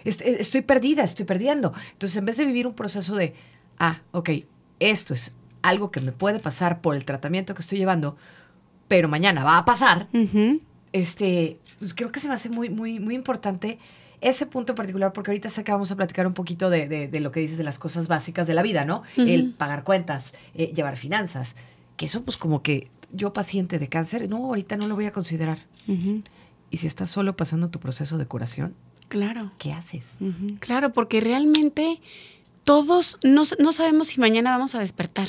Estoy 0.06 0.62
perdida, 0.62 1.04
estoy 1.04 1.26
perdiendo. 1.26 1.74
Entonces, 1.92 2.18
en 2.18 2.26
vez 2.26 2.38
de 2.38 2.46
vivir 2.46 2.68
un 2.68 2.74
proceso 2.74 3.16
de, 3.16 3.34
ah, 3.80 4.02
ok, 4.12 4.30
esto 4.80 5.14
es 5.14 5.36
algo 5.62 5.92
que 5.92 6.02
me 6.02 6.12
puede 6.12 6.40
pasar 6.40 6.82
por 6.82 6.96
el 6.96 7.06
tratamiento 7.06 7.54
que 7.54 7.62
estoy 7.62 7.78
llevando, 7.78 8.18
pero 8.88 9.08
mañana 9.08 9.44
va 9.44 9.58
a 9.58 9.66
pasar, 9.66 10.08
este, 10.92 11.60
pues 11.84 11.94
creo 11.94 12.12
que 12.14 12.22
se 12.22 12.30
me 12.30 12.34
hace 12.34 12.50
muy, 12.50 12.70
muy, 12.70 13.00
muy 13.00 13.14
importante 13.14 13.78
ese 14.22 14.46
punto 14.46 14.72
en 14.72 14.78
particular, 14.78 15.12
porque 15.12 15.32
ahorita 15.32 15.50
sé 15.50 15.66
que 15.66 15.72
vamos 15.74 15.92
a 15.92 15.98
platicar 15.98 16.26
un 16.26 16.34
poquito 16.34 16.70
de, 16.70 17.10
lo 17.20 17.32
que 17.34 17.42
dices 17.42 17.58
de 17.58 17.66
las 17.66 17.78
cosas 17.78 18.08
básicas 18.08 18.48
de 18.48 18.54
la 18.54 18.62
vida, 18.62 18.86
¿no? 18.86 19.04
El 19.18 19.52
pagar 19.52 19.84
cuentas, 19.84 20.34
eh, 20.56 20.72
llevar 20.74 20.96
finanzas, 20.96 21.58
que 21.98 22.06
eso 22.06 22.24
pues 22.24 22.38
como 22.38 22.64
que 22.64 22.90
yo 23.12 23.34
paciente 23.34 23.80
de 23.80 23.90
cáncer, 23.90 24.30
no, 24.30 24.38
ahorita 24.38 24.78
no 24.78 24.88
lo 24.88 24.96
voy 24.96 25.08
a 25.08 25.12
considerar. 25.12 25.58
Y 26.72 26.78
si 26.78 26.88
estás 26.88 27.12
solo 27.12 27.36
pasando 27.36 27.70
tu 27.70 27.80
proceso 27.80 28.18
de 28.18 28.26
curación, 28.26 28.74
claro. 29.10 29.52
¿qué 29.58 29.74
haces? 29.74 30.20
Claro, 30.60 30.94
porque 30.94 31.20
realmente 31.20 32.00
todos 32.64 33.18
no, 33.24 33.44
sabemos 33.44 34.08
si 34.08 34.22
mañana 34.22 34.52
vamos 34.52 34.74
a 34.74 34.80
despertar. 34.80 35.28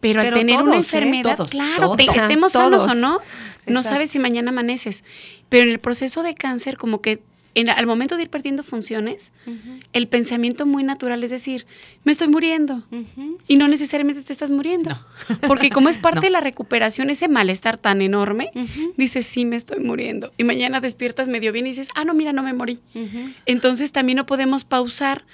Pero, 0.00 0.20
al 0.20 0.34
tener 0.34 0.62
una 0.62 0.74
¿eh? 0.74 0.78
enfermedad, 0.78 1.38
claro, 1.48 1.96
estemos 1.98 2.52
sanos 2.52 2.82
o 2.82 2.94
no, 2.94 3.20
no 3.68 3.82
sabes 3.82 4.10
si 4.10 4.18
mañana 4.18 4.50
amaneces. 4.50 5.04
Pero 5.48 5.64
en 5.64 5.70
el 5.70 5.78
proceso 5.78 6.22
de 6.22 6.34
cáncer, 6.34 6.76
como 6.76 7.00
que 7.00 7.20
en, 7.54 7.70
al 7.70 7.86
momento 7.86 8.16
de 8.16 8.22
ir 8.22 8.30
perdiendo 8.30 8.62
funciones, 8.62 9.32
el 9.92 10.06
pensamiento 10.06 10.66
muy 10.66 10.84
natural 10.84 11.24
es 11.24 11.30
decir, 11.30 11.66
me 12.04 12.12
estoy 12.12 12.28
muriendo. 12.28 12.84
Y 13.48 13.56
no 13.56 13.66
necesariamente 13.68 14.22
te 14.22 14.32
estás 14.32 14.50
muriendo. 14.50 14.90
Porque 15.46 15.70
como 15.70 15.88
es 15.88 15.98
parte 16.08 16.20
de 16.20 16.30
la 16.30 16.40
recuperación, 16.40 17.10
ese 17.10 17.28
malestar 17.28 17.78
tan 17.78 18.00
enorme, 18.00 18.50
dices, 18.96 19.26
sí, 19.26 19.44
me 19.44 19.56
estoy 19.56 19.80
muriendo. 19.80 20.32
Y 20.36 20.44
mañana 20.44 20.80
despiertas 20.80 21.28
medio 21.28 21.52
bien 21.52 21.66
y 21.66 21.70
dices, 21.70 21.88
ah, 21.94 22.04
no, 22.04 22.14
mira, 22.14 22.32
no 22.32 22.42
me 22.42 22.52
morí. 22.52 22.80
Entonces 23.46 23.92
también 23.92 24.16
no 24.16 24.26
podemos 24.26 24.64
pausar 24.64 25.24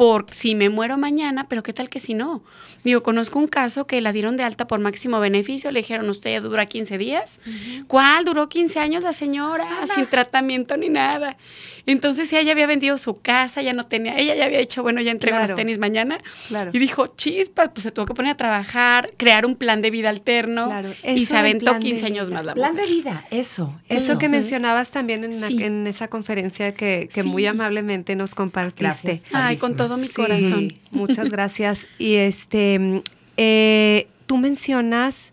por 0.00 0.24
si 0.30 0.54
me 0.54 0.70
muero 0.70 0.96
mañana, 0.96 1.46
pero 1.46 1.62
¿qué 1.62 1.74
tal 1.74 1.90
que 1.90 2.00
si 2.00 2.14
no? 2.14 2.42
Digo, 2.84 3.02
conozco 3.02 3.38
un 3.38 3.48
caso 3.48 3.86
que 3.86 4.00
la 4.00 4.12
dieron 4.12 4.38
de 4.38 4.42
alta 4.44 4.66
por 4.66 4.80
máximo 4.80 5.20
beneficio, 5.20 5.70
le 5.72 5.80
dijeron, 5.80 6.08
usted 6.08 6.40
dura 6.40 6.64
15 6.64 6.96
días. 6.96 7.38
¿Cuál? 7.86 8.24
Duró 8.24 8.48
15 8.48 8.78
años 8.80 9.02
la 9.02 9.12
señora, 9.12 9.66
sin 9.94 10.06
tratamiento 10.06 10.78
ni 10.78 10.88
nada. 10.88 11.36
Entonces 11.84 12.32
ella 12.32 12.52
había 12.52 12.66
vendido 12.66 12.96
su 12.96 13.12
casa, 13.12 13.60
ya 13.60 13.74
no 13.74 13.84
tenía, 13.84 14.16
ella 14.16 14.34
ya 14.36 14.46
había 14.46 14.58
dicho, 14.60 14.82
bueno, 14.82 15.02
ya 15.02 15.10
entrego 15.10 15.38
los 15.38 15.54
tenis 15.54 15.78
mañana. 15.78 16.18
Claro. 16.48 16.70
Y 16.72 16.78
dijo, 16.78 17.08
chispa, 17.08 17.68
pues 17.74 17.82
se 17.82 17.90
tuvo 17.90 18.06
que 18.06 18.14
poner 18.14 18.32
a 18.32 18.36
trabajar, 18.38 19.10
crear 19.18 19.44
un 19.44 19.54
plan 19.54 19.82
de 19.82 19.90
vida 19.90 20.08
alterno. 20.08 20.64
Claro, 20.68 20.94
Y 21.04 21.22
eso 21.24 21.26
se 21.26 21.36
aventó 21.36 21.64
plan 21.72 21.80
de 21.82 21.86
15 21.88 22.06
años 22.06 22.30
más 22.30 22.46
la 22.46 22.54
Plan 22.54 22.72
mujer. 22.72 22.88
de 22.88 22.94
vida, 22.94 23.26
eso. 23.30 23.78
Eso 23.90 24.16
que 24.16 24.26
Ujú. 24.28 24.32
mencionabas 24.36 24.90
también 24.92 25.24
en, 25.24 25.38
la- 25.42 25.46
en 25.48 25.86
esa 25.86 26.08
conferencia 26.08 26.72
que, 26.72 27.10
que 27.12 27.22
Sí. 27.22 27.28
muy 27.28 27.44
amablemente 27.44 28.16
nos 28.16 28.34
compartiste. 28.34 28.82
Gracias. 28.84 29.24
Ay, 29.34 29.58
con 29.58 29.72
Padrísimo. 29.72 29.89
Todo 29.90 29.98
mi 29.98 30.06
Sí, 30.08 30.14
corazón. 30.14 30.72
Muchas 30.92 31.30
gracias. 31.30 31.86
Y 31.98 32.14
este, 32.16 33.02
eh, 33.36 34.06
tú 34.26 34.36
mencionas 34.38 35.32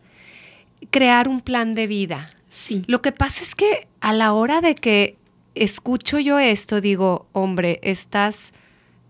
crear 0.90 1.28
un 1.28 1.42
plan 1.42 1.76
de 1.76 1.88
vida. 1.88 2.26
Sí. 2.48 2.84
Lo 2.88 3.02
que 3.02 3.12
pasa 3.12 3.44
es 3.44 3.56
que 3.56 3.88
a 4.02 4.14
la 4.14 4.34
hora 4.34 4.62
de 4.62 4.76
que 4.76 5.16
escucho 5.56 6.20
yo 6.20 6.40
esto, 6.40 6.82
digo, 6.82 7.28
hombre, 7.34 7.80
estás 7.84 8.54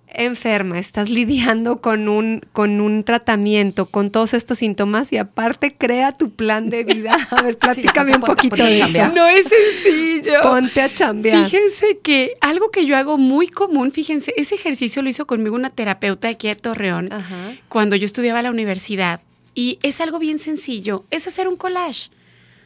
enferma, 0.08 0.80
estás 0.80 1.10
lidiando 1.10 1.82
con 1.82 2.08
un, 2.08 2.42
con 2.54 2.82
un 2.82 3.04
tratamiento, 3.04 3.88
con 3.88 4.10
todos 4.12 4.34
estos 4.34 4.60
síntomas 4.60 5.12
y 5.14 5.18
aparte 5.18 5.76
crea 5.76 6.12
tu 6.12 6.32
plan 6.32 6.70
de 6.70 6.84
vida. 6.84 7.18
A 7.30 7.42
ver, 7.42 7.58
platícame 7.60 8.16
un 8.16 8.22
poquito 8.22 8.56
ponte 8.56 8.72
de 8.72 8.80
eso. 8.82 9.08
No 9.14 9.28
es 9.28 9.48
sencillo. 9.48 10.42
Ponte 10.42 10.82
a 10.82 10.92
chambear. 10.92 11.46
Fíjense 11.46 12.00
que 12.02 12.34
algo 12.42 12.72
que 12.72 12.86
yo 12.86 12.98
hago 12.98 13.18
muy 13.18 13.48
común, 13.48 13.92
fíjense, 13.92 14.34
ese 14.38 14.56
ejercicio 14.56 15.02
lo 15.02 15.10
hizo 15.10 15.28
conmigo 15.28 15.56
una 15.56 15.70
terapeuta 15.70 16.30
aquí 16.30 16.48
de 16.48 16.56
Torreón 16.56 17.12
Ajá. 17.12 17.54
cuando 17.70 17.96
yo 17.96 18.06
estudiaba 18.06 18.40
en 18.40 18.46
la 18.46 18.52
universidad. 18.52 19.22
Y 19.54 19.80
es 19.82 20.02
algo 20.02 20.20
bien 20.20 20.38
sencillo, 20.38 21.06
es 21.10 21.26
hacer 21.28 21.48
un 21.48 21.56
collage. 21.56 22.10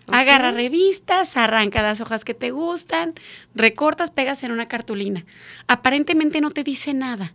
Agarra 0.08 0.52
revistas, 0.52 1.38
arranca 1.38 1.82
las 1.82 2.02
hojas 2.02 2.26
que 2.26 2.34
te 2.34 2.52
gustan, 2.52 3.14
recortas, 3.56 4.12
pegas 4.12 4.44
en 4.44 4.52
una 4.52 4.68
cartulina. 4.68 5.26
Aparentemente 5.68 6.42
no 6.42 6.52
te 6.52 6.64
dice 6.64 6.94
nada, 6.94 7.34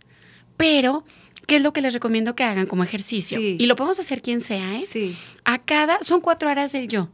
pero 0.57 1.03
¿qué 1.47 1.57
es 1.57 1.61
lo 1.61 1.73
que 1.73 1.81
les 1.81 1.93
recomiendo 1.93 2.35
que 2.35 2.43
hagan 2.43 2.67
como 2.67 2.83
ejercicio? 2.83 3.39
Sí. 3.39 3.57
Y 3.59 3.65
lo 3.65 3.75
podemos 3.75 3.99
hacer 3.99 4.21
quien 4.21 4.41
sea, 4.41 4.79
¿eh? 4.79 4.85
Sí. 4.87 5.15
A 5.45 5.59
cada, 5.59 6.01
son 6.01 6.21
cuatro 6.21 6.49
áreas 6.49 6.71
del 6.71 6.87
yo. 6.87 7.09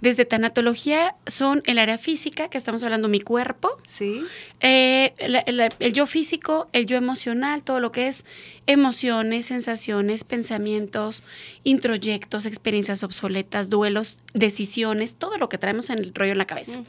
Desde 0.00 0.24
tanatología 0.24 1.14
son 1.26 1.62
el 1.66 1.78
área 1.78 1.98
física, 1.98 2.48
que 2.48 2.58
estamos 2.58 2.82
hablando 2.84 3.08
mi 3.08 3.20
cuerpo, 3.20 3.70
Sí. 3.86 4.22
eh, 4.60 5.14
la- 5.26 5.44
la- 5.46 5.68
el 5.80 5.92
yo 5.92 6.06
físico, 6.06 6.68
el 6.72 6.86
yo 6.86 6.96
emocional, 6.96 7.62
todo 7.62 7.80
lo 7.80 7.92
que 7.92 8.08
es 8.08 8.24
emociones, 8.66 9.46
sensaciones, 9.46 10.24
pensamientos, 10.24 11.22
introyectos, 11.64 12.46
experiencias 12.46 13.02
obsoletas, 13.04 13.70
duelos, 13.70 14.18
decisiones, 14.34 15.14
todo 15.14 15.38
lo 15.38 15.48
que 15.48 15.58
traemos 15.58 15.90
en 15.90 15.98
el 15.98 16.14
rollo 16.14 16.32
en 16.32 16.38
la 16.38 16.46
cabeza. 16.46 16.82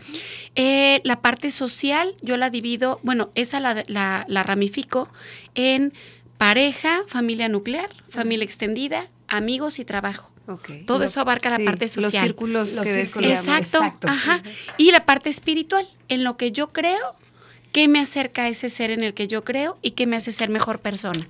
Eh, 0.55 1.01
la 1.03 1.21
parte 1.21 1.51
social, 1.51 2.15
yo 2.21 2.37
la 2.37 2.49
divido, 2.49 2.99
bueno, 3.03 3.29
esa 3.35 3.59
la, 3.59 3.83
la- 3.87 4.25
la 4.27 4.43
ramifico 4.43 5.09
en 5.55 5.93
pareja, 6.37 7.03
familia 7.07 7.47
nuclear, 7.49 7.89
familia 8.09 8.43
extendida, 8.45 9.07
amigos 9.27 9.79
y 9.79 9.85
trabajo. 9.85 10.31
Ok. 10.47 10.69
Todo 10.85 11.03
eso 11.03 11.19
abarca 11.19 11.49
la 11.49 11.59
parte 11.59 11.85
Los 11.85 11.93
social. 11.93 12.23
círculos 12.23 12.73
Los 12.73 12.85
que 12.85 12.93
círculos. 12.93 13.29
decíamos. 13.31 13.59
Exacto, 13.59 13.77
exacto. 13.79 14.07
ajá. 14.07 14.41
Y 14.77 14.91
la 14.91 15.05
parte 15.05 15.29
espiritual, 15.29 15.87
en 16.07 16.23
lo 16.23 16.37
que 16.37 16.51
yo 16.51 16.71
creo, 16.71 17.15
que 17.73 17.87
me 17.87 17.99
acerca 17.99 18.43
a 18.43 18.47
ese 18.47 18.69
ser 18.69 18.91
en 18.91 19.03
el 19.03 19.13
que 19.13 19.27
yo 19.27 19.43
creo 19.43 19.77
y 19.81 19.91
que 19.91 20.07
me 20.07 20.15
hace 20.15 20.31
ser 20.31 20.49
mejor 20.49 20.79
persona. 20.79 21.27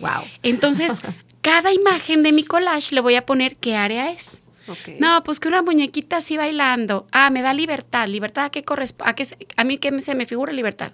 Wow. 0.00 0.22
Entonces, 0.42 0.92
cada 1.40 1.72
imagen 1.72 2.22
de 2.22 2.32
mi 2.32 2.44
collage 2.44 2.94
le 2.94 3.00
voy 3.00 3.14
a 3.14 3.24
poner 3.24 3.56
qué 3.56 3.74
área 3.74 4.10
es. 4.10 4.42
Ok. 4.68 4.98
No, 4.98 5.22
pues 5.22 5.40
que 5.40 5.48
una 5.48 5.62
muñequita 5.62 6.18
así 6.18 6.36
bailando. 6.36 7.06
Ah, 7.10 7.30
me 7.30 7.40
da 7.40 7.54
libertad. 7.54 8.06
¿Libertad 8.06 8.44
a 8.44 8.50
qué 8.50 8.64
corresponde? 8.64 9.10
A, 9.10 9.14
qué 9.14 9.26
a 9.56 9.64
mí 9.64 9.78
qué 9.78 9.98
se 10.02 10.14
me 10.14 10.26
figura 10.26 10.52
libertad? 10.52 10.92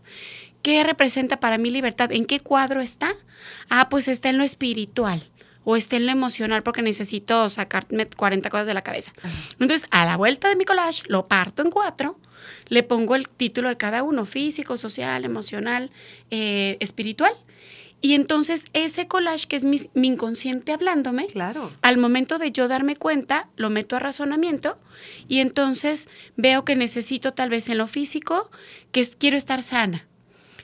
¿Qué 0.62 0.84
representa 0.84 1.40
para 1.40 1.58
mí 1.58 1.70
libertad? 1.70 2.12
¿En 2.12 2.24
qué 2.24 2.38
cuadro 2.38 2.80
está? 2.80 3.14
Ah, 3.68 3.88
pues 3.88 4.06
está 4.06 4.30
en 4.30 4.38
lo 4.38 4.44
espiritual 4.44 5.28
o 5.64 5.76
está 5.76 5.97
en 5.97 6.06
lo 6.06 6.12
emocional 6.12 6.62
porque 6.62 6.83
necesito 6.83 7.49
sacarme 7.49 8.06
40 8.06 8.49
cosas 8.50 8.66
de 8.66 8.75
la 8.75 8.83
cabeza. 8.83 9.12
Entonces, 9.59 9.87
a 9.90 10.04
la 10.04 10.16
vuelta 10.16 10.49
de 10.49 10.56
mi 10.56 10.64
collage, 10.64 11.02
lo 11.09 11.26
parto 11.26 11.62
en 11.62 11.71
cuatro, 11.71 12.18
le 12.68 12.83
pongo 12.83 13.14
el 13.14 13.28
título 13.28 13.68
de 13.71 13.76
cada 13.76 14.02
uno, 14.02 14.25
físico, 14.26 14.76
social, 14.76 15.25
emocional, 15.25 15.90
eh, 16.30 16.76
espiritual. 16.80 17.33
Y 18.02 18.12
entonces 18.12 18.66
ese 18.75 19.06
collage, 19.09 19.47
que 19.49 19.56
es 19.56 19.64
mi, 19.64 19.80
mi 19.94 20.09
inconsciente 20.09 20.73
hablándome, 20.73 21.26
Claro. 21.28 21.71
al 21.80 21.97
momento 21.97 22.37
de 22.38 22.52
yo 22.52 22.68
darme 22.68 22.97
cuenta, 22.97 23.49
lo 23.56 23.71
meto 23.71 23.97
a 23.97 23.99
razonamiento 23.99 24.76
y 25.26 25.38
entonces 25.38 26.11
veo 26.37 26.66
que 26.66 26.76
necesito 26.76 27.33
tal 27.33 27.49
vez 27.49 27.71
en 27.71 27.78
lo 27.78 27.87
físico, 27.87 28.50
que 28.92 29.06
quiero 29.09 29.38
estar 29.38 29.62
sana. 29.62 30.06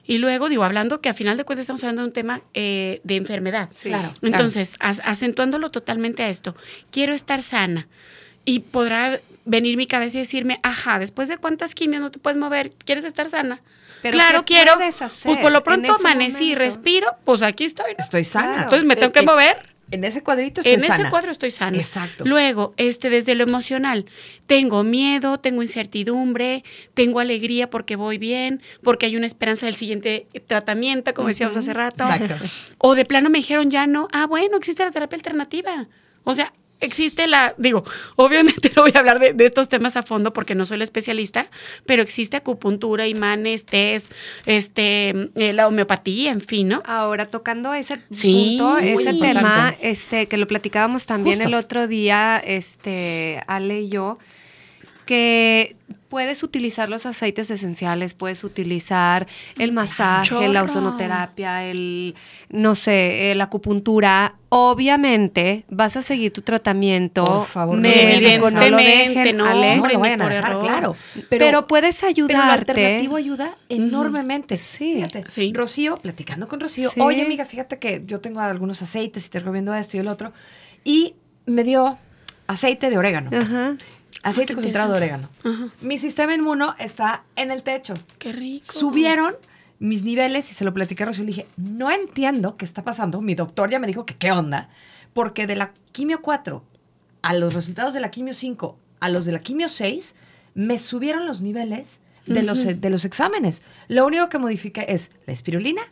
Y 0.06 0.18
luego 0.18 0.48
digo, 0.48 0.64
hablando 0.64 1.00
que 1.00 1.08
a 1.08 1.14
final 1.14 1.36
de 1.36 1.44
cuentas 1.44 1.62
estamos 1.64 1.82
hablando 1.84 2.02
de 2.02 2.08
un 2.08 2.12
tema 2.12 2.42
eh, 2.54 3.00
de 3.04 3.16
enfermedad. 3.16 3.68
Sí. 3.72 3.88
Claro. 3.88 4.10
Entonces, 4.22 4.76
acentuándolo 4.80 5.70
totalmente 5.70 6.22
a 6.22 6.28
esto, 6.28 6.56
quiero 6.90 7.14
estar 7.14 7.42
sana. 7.42 7.86
Y 8.44 8.60
podrá 8.60 9.20
venir 9.44 9.76
mi 9.76 9.86
cabeza 9.86 10.18
y 10.18 10.20
decirme, 10.20 10.60
ajá, 10.62 10.98
después 10.98 11.28
de 11.28 11.38
cuántas 11.38 11.74
quimios 11.74 12.00
no 12.02 12.10
te 12.10 12.18
puedes 12.18 12.38
mover, 12.38 12.70
¿quieres 12.70 13.04
estar 13.04 13.28
sana? 13.28 13.60
Pero 14.02 14.14
claro, 14.14 14.44
¿qué 14.44 14.54
quiero. 14.54 14.74
puedes 14.76 15.02
hacer 15.02 15.22
Pues 15.24 15.38
por 15.38 15.52
lo 15.52 15.62
pronto 15.62 15.94
amanecí 15.94 16.44
y 16.44 16.54
momento? 16.54 16.58
respiro, 16.60 17.16
pues 17.24 17.42
aquí 17.42 17.64
estoy. 17.64 17.92
¿no? 17.98 18.02
Estoy 18.04 18.24
sana. 18.24 18.46
Claro. 18.46 18.62
Entonces 18.62 18.86
me 18.86 18.96
tengo 18.96 19.12
que 19.12 19.22
mover. 19.22 19.58
En 19.90 20.04
ese 20.04 20.22
cuadrito 20.22 20.60
estoy 20.60 20.74
En 20.74 20.80
sana. 20.80 20.94
ese 20.94 21.10
cuadro 21.10 21.32
estoy 21.32 21.50
sana. 21.50 21.76
Exacto. 21.76 22.24
Luego, 22.24 22.74
este, 22.76 23.10
desde 23.10 23.34
lo 23.34 23.44
emocional, 23.44 24.06
tengo 24.46 24.84
miedo, 24.84 25.38
tengo 25.40 25.62
incertidumbre, 25.62 26.62
tengo 26.94 27.18
alegría 27.20 27.70
porque 27.70 27.96
voy 27.96 28.18
bien, 28.18 28.62
porque 28.82 29.06
hay 29.06 29.16
una 29.16 29.26
esperanza 29.26 29.66
del 29.66 29.74
siguiente 29.74 30.26
tratamiento, 30.46 31.12
como 31.14 31.28
decíamos 31.28 31.56
hace 31.56 31.72
rato. 31.74 32.04
Exacto. 32.04 32.36
O 32.78 32.94
de 32.94 33.04
plano 33.04 33.30
me 33.30 33.38
dijeron 33.38 33.70
ya 33.70 33.86
no. 33.86 34.08
Ah, 34.12 34.26
bueno, 34.26 34.56
existe 34.56 34.84
la 34.84 34.90
terapia 34.90 35.16
alternativa. 35.16 35.88
O 36.24 36.34
sea, 36.34 36.52
existe 36.80 37.26
la, 37.26 37.54
digo, 37.58 37.84
obviamente 38.16 38.70
no 38.76 38.82
voy 38.82 38.92
a 38.94 38.98
hablar 38.98 39.18
de, 39.18 39.32
de 39.32 39.44
estos 39.44 39.68
temas 39.68 39.96
a 39.96 40.02
fondo 40.02 40.32
porque 40.32 40.54
no 40.54 40.66
soy 40.66 40.78
la 40.78 40.84
especialista, 40.84 41.48
pero 41.86 42.02
existe 42.02 42.36
acupuntura, 42.36 43.06
imanes, 43.06 43.64
test, 43.64 44.12
este, 44.46 45.10
eh, 45.36 45.52
la 45.52 45.68
homeopatía, 45.68 46.30
en 46.30 46.40
fin, 46.40 46.68
¿no? 46.68 46.82
Ahora, 46.86 47.26
tocando 47.26 47.74
ese 47.74 48.00
Sí, 48.10 48.56
punto, 48.58 48.78
ese 48.78 48.90
importante. 49.10 49.20
tema, 49.34 49.74
este, 49.80 50.26
que 50.26 50.36
lo 50.36 50.46
platicábamos 50.46 51.06
también 51.06 51.36
Justo. 51.36 51.48
el 51.48 51.54
otro 51.54 51.86
día, 51.86 52.38
este, 52.44 53.42
Ale 53.46 53.80
y 53.82 53.88
yo, 53.88 54.18
que 55.06 55.76
puedes 56.10 56.42
utilizar 56.42 56.90
los 56.90 57.06
aceites 57.06 57.50
esenciales, 57.50 58.12
puedes 58.12 58.44
utilizar 58.44 59.26
el 59.56 59.72
masaje, 59.72 60.28
Chorro. 60.28 60.48
la 60.52 60.64
ozonoterapia, 60.64 61.64
el, 61.64 62.14
no 62.50 62.74
sé, 62.74 63.32
la 63.36 63.44
acupuntura. 63.44 64.34
Obviamente 64.50 65.64
vas 65.70 65.96
a 65.96 66.02
seguir 66.02 66.32
tu 66.32 66.42
tratamiento 66.42 67.24
Por 67.24 67.46
favor, 67.46 67.78
médico, 67.78 68.50
no 68.50 68.68
lo 68.68 68.76
dejen, 68.76 69.36
no, 69.36 69.46
Ale. 69.46 69.76
No 69.76 69.86
lo 69.86 69.98
vayan 70.00 70.20
a 70.22 70.28
dejar, 70.28 70.58
claro. 70.58 70.96
Pero, 71.28 71.66
puedes 71.68 72.00
Pero 72.00 72.26
lo 72.26 72.34
ayudarte. 72.34 72.72
alternativo 72.72 73.16
ayuda 73.16 73.56
enormemente. 73.68 74.56
Sí. 74.56 74.94
Fíjate, 74.96 75.24
Sí. 75.28 75.52
Rocío, 75.54 75.94
platicando 75.94 76.48
con 76.48 76.58
Rocío, 76.58 76.90
Sí. 76.90 77.00
oye, 77.00 77.22
amiga, 77.22 77.44
fíjate 77.44 77.78
que 77.78 78.02
yo 78.04 78.20
tengo 78.20 78.40
algunos 78.40 78.82
aceites 78.82 79.24
y 79.26 79.30
te 79.30 79.38
recomiendo 79.38 79.72
esto 79.74 79.96
y 79.96 80.00
el 80.00 80.08
otro. 80.08 80.32
Y 80.82 81.14
me 81.46 81.62
dio 81.62 81.96
aceite 82.48 82.90
de 82.90 82.98
orégano. 82.98 83.30
Ajá. 83.36 83.76
Aceite 84.22 84.54
concentrado 84.54 84.92
de 84.92 84.98
orégano. 84.98 85.28
Ajá. 85.44 85.68
Mi 85.80 85.98
sistema 85.98 86.34
inmuno 86.34 86.74
está 86.78 87.24
en 87.36 87.50
el 87.50 87.62
techo. 87.62 87.94
Qué 88.18 88.32
rico. 88.32 88.66
Subieron 88.70 89.34
mis 89.78 90.04
niveles 90.04 90.50
y 90.50 90.54
se 90.54 90.64
lo 90.64 90.74
platicé 90.74 91.02
a 91.02 91.06
Rocío 91.06 91.24
y 91.24 91.26
le 91.26 91.32
dije, 91.32 91.46
no 91.56 91.90
entiendo 91.90 92.54
qué 92.54 92.64
está 92.64 92.84
pasando. 92.84 93.22
Mi 93.22 93.34
doctor 93.34 93.70
ya 93.70 93.78
me 93.78 93.86
dijo 93.86 94.04
que 94.04 94.14
qué 94.14 94.30
onda, 94.30 94.68
porque 95.14 95.46
de 95.46 95.56
la 95.56 95.72
quimio 95.92 96.20
4 96.20 96.62
a 97.22 97.34
los 97.34 97.54
resultados 97.54 97.94
de 97.94 98.00
la 98.00 98.10
quimio 98.10 98.34
5 98.34 98.78
a 99.00 99.08
los 99.08 99.24
de 99.24 99.32
la 99.32 99.40
quimio 99.40 99.68
6, 99.68 100.14
me 100.54 100.78
subieron 100.78 101.26
los 101.26 101.40
niveles 101.40 102.02
de, 102.26 102.42
los, 102.42 102.64
de 102.64 102.90
los 102.90 103.04
exámenes. 103.06 103.62
Lo 103.88 104.06
único 104.06 104.28
que 104.28 104.38
modifiqué 104.38 104.84
es 104.88 105.12
la 105.26 105.32
espirulina 105.32 105.82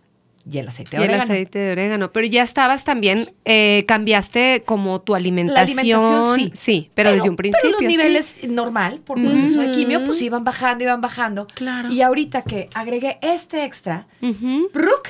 y 0.51 0.59
el 0.59 0.69
aceite 0.69 0.97
Y 0.97 0.99
de 0.99 1.05
el 1.05 1.11
orégano. 1.11 1.33
aceite 1.33 1.59
de 1.59 1.73
orégano. 1.73 2.13
Pero 2.13 2.27
ya 2.27 2.43
estabas 2.43 2.85
también, 2.85 3.33
eh, 3.45 3.85
cambiaste 3.87 4.63
como 4.65 5.01
tu 5.01 5.15
alimentación. 5.15 5.79
alimentación, 5.79 6.51
sí. 6.55 6.91
pero, 6.95 7.13
desde 7.13 7.29
un 7.29 7.37
principio. 7.37 7.71
Pero 7.79 7.83
los 7.83 7.93
sí. 7.93 7.97
niveles 7.99 8.37
normal, 8.49 9.01
por 9.05 9.21
proceso 9.23 9.61
de 9.61 9.73
quimio, 9.73 10.05
pues 10.05 10.21
iban 10.23 10.45
bajando, 10.45 10.85
iban 10.85 11.01
bajando. 11.01 11.47
Claro. 11.55 11.93
Y 11.93 12.03
ahorita 12.03 12.43
que 12.43 12.69
agregué 12.75 13.19
este 13.23 13.65
extra, 13.65 14.07
Ujú. 14.23 14.71
¡Bruc! 14.73 15.09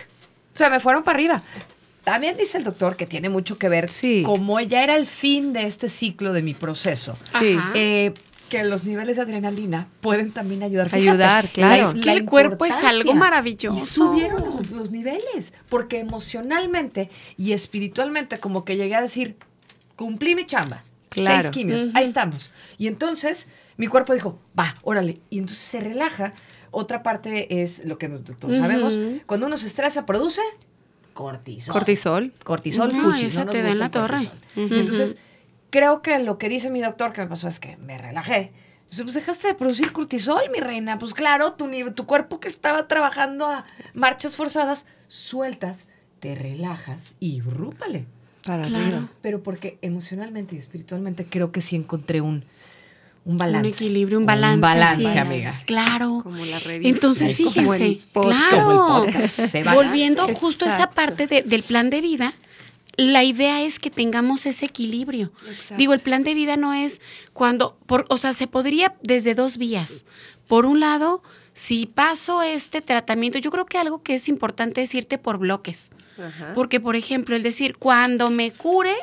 Se 0.54 0.68
me 0.70 0.80
fueron 0.80 1.04
para 1.04 1.16
arriba. 1.16 1.42
También 2.04 2.36
dice 2.38 2.56
el 2.58 2.64
doctor 2.64 2.96
que 2.96 3.06
tiene 3.06 3.28
mucho 3.28 3.58
que 3.58 3.68
ver 3.68 3.88
Sí. 3.90 4.22
como 4.24 4.58
ya 4.60 4.82
era 4.82 4.96
el 4.96 5.06
fin 5.06 5.52
de 5.52 5.66
este 5.66 5.88
ciclo 5.90 6.32
de 6.32 6.40
mi 6.42 6.54
proceso. 6.54 7.18
Sí. 7.22 7.58
Eh, 7.74 8.14
que 8.48 8.64
los 8.64 8.84
niveles 8.84 9.16
de 9.16 9.22
adrenalina 9.22 9.88
pueden 10.00 10.32
también 10.32 10.62
ayudar. 10.62 10.88
Fíjate, 10.88 11.10
Ayudar, 11.10 11.48
claro. 11.50 11.90
Es 11.90 11.94
que 12.02 12.10
el 12.12 12.24
cuerpo 12.24 12.64
es 12.64 12.82
algo 12.82 13.14
maravilloso. 13.14 13.76
Y 13.82 13.86
subieron 13.86 14.44
los, 14.44 14.70
los 14.70 14.90
niveles, 14.90 15.54
porque 15.68 15.98
emocionalmente 16.00 17.10
y 17.36 17.52
espiritualmente 17.52 18.38
como 18.38 18.64
que 18.64 18.76
llegué 18.76 18.94
a 18.94 19.02
decir, 19.02 19.36
cumplí 19.96 20.34
mi 20.34 20.46
chamba. 20.46 20.84
Claro. 21.10 21.42
Seis 21.42 21.50
quimios, 21.50 21.88
ahí 21.94 22.04
estamos. 22.04 22.50
Y 22.76 22.86
entonces 22.86 23.46
mi 23.76 23.86
cuerpo 23.86 24.12
dijo, 24.14 24.38
va, 24.58 24.74
órale. 24.82 25.20
Y 25.30 25.38
entonces 25.38 25.64
se 25.64 25.80
relaja. 25.80 26.32
Otra 26.70 27.02
parte 27.02 27.62
es 27.62 27.84
lo 27.86 27.96
que 27.96 28.08
nosotros 28.08 28.38
todos 28.38 28.56
sabemos. 28.58 28.98
Cuando 29.26 29.46
uno 29.46 29.56
se 29.56 29.66
estresa, 29.68 30.04
produce 30.04 30.42
cortisol. 31.14 31.72
Cortisol. 31.72 32.32
Cortisol, 32.44 32.92
No, 32.92 33.12
fuchi, 33.12 33.26
esa 33.26 33.44
no 33.44 33.50
te 33.50 33.62
da 33.62 33.70
en 33.70 33.78
la 33.78 33.90
torre. 33.90 34.28
cortisol. 34.28 34.78
Entonces, 34.78 35.18
creo 35.70 36.02
que 36.02 36.18
lo 36.18 36.38
que 36.38 36.48
dice 36.48 36.70
mi 36.70 36.80
doctor 36.80 37.12
que 37.12 37.20
me 37.22 37.26
pasó 37.28 37.48
es 37.48 37.60
que 37.60 37.76
me 37.78 37.98
relajé. 37.98 38.52
Pues 38.90 39.12
dejaste 39.14 39.48
de 39.48 39.54
producir 39.54 39.92
cortisol, 39.92 40.40
mi 40.52 40.60
reina. 40.60 40.98
Pues 40.98 41.12
claro, 41.12 41.52
tu, 41.52 41.68
tu 41.94 42.06
cuerpo 42.06 42.40
que 42.40 42.48
estaba 42.48 42.88
trabajando 42.88 43.46
a 43.46 43.64
marchas 43.94 44.34
forzadas, 44.36 44.86
sueltas, 45.08 45.88
te 46.20 46.34
relajas 46.34 47.14
y 47.20 47.40
rúpale. 47.42 48.06
Para 48.44 48.62
Claro. 48.62 49.06
Pero 49.20 49.42
porque 49.42 49.78
emocionalmente 49.82 50.54
y 50.54 50.58
espiritualmente 50.58 51.26
creo 51.26 51.52
que 51.52 51.60
sí 51.60 51.76
encontré 51.76 52.22
un, 52.22 52.44
un 53.26 53.36
balance. 53.36 53.66
Un 53.68 53.74
equilibrio, 53.74 54.18
un 54.18 54.24
balance. 54.24 54.54
Un 54.54 54.60
balance, 54.62 55.18
amiga. 55.18 55.54
Claro. 55.66 56.20
Como 56.22 56.42
la 56.46 56.58
revista. 56.58 56.88
Entonces, 56.88 57.36
Como 57.36 57.50
fíjense, 57.50 57.84
el 57.86 58.02
podcast. 58.10 58.48
claro, 58.48 58.64
Como 58.64 59.04
el 59.04 59.12
podcast, 59.12 59.34
se 59.50 59.62
balance. 59.64 59.74
volviendo 59.84 60.28
justo 60.34 60.64
a 60.64 60.68
esa 60.68 60.90
parte 60.92 61.26
de- 61.26 61.42
del 61.42 61.62
plan 61.62 61.90
de 61.90 62.00
vida, 62.00 62.32
la 62.98 63.22
idea 63.22 63.62
es 63.62 63.78
que 63.78 63.90
tengamos 63.90 64.44
ese 64.44 64.66
equilibrio. 64.66 65.32
Exacto. 65.48 65.76
Digo, 65.76 65.94
el 65.94 66.00
plan 66.00 66.24
de 66.24 66.34
vida 66.34 66.56
no 66.56 66.74
es 66.74 67.00
cuando, 67.32 67.78
por, 67.86 68.04
o 68.08 68.16
sea, 68.16 68.32
se 68.32 68.48
podría 68.48 68.96
desde 69.02 69.36
dos 69.36 69.56
vías. 69.56 70.04
Por 70.48 70.66
un 70.66 70.80
lado, 70.80 71.22
si 71.52 71.86
paso 71.86 72.42
este 72.42 72.82
tratamiento, 72.82 73.38
yo 73.38 73.52
creo 73.52 73.66
que 73.66 73.78
algo 73.78 74.02
que 74.02 74.16
es 74.16 74.28
importante 74.28 74.82
es 74.82 74.94
irte 74.94 75.16
por 75.16 75.38
bloques. 75.38 75.92
Ajá. 76.18 76.52
Porque, 76.56 76.80
por 76.80 76.96
ejemplo, 76.96 77.36
el 77.36 77.44
decir, 77.44 77.76
cuando 77.76 78.30
me 78.30 78.50
cure, 78.50 78.96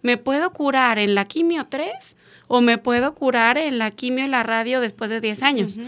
me 0.00 0.16
puedo 0.16 0.54
curar 0.54 0.98
en 0.98 1.14
la 1.14 1.26
quimio 1.26 1.66
3 1.68 2.16
o 2.48 2.62
me 2.62 2.78
puedo 2.78 3.14
curar 3.14 3.58
en 3.58 3.76
la 3.76 3.90
quimio 3.90 4.24
y 4.24 4.28
la 4.28 4.44
radio 4.44 4.80
después 4.80 5.10
de 5.10 5.20
10 5.20 5.42
años. 5.42 5.78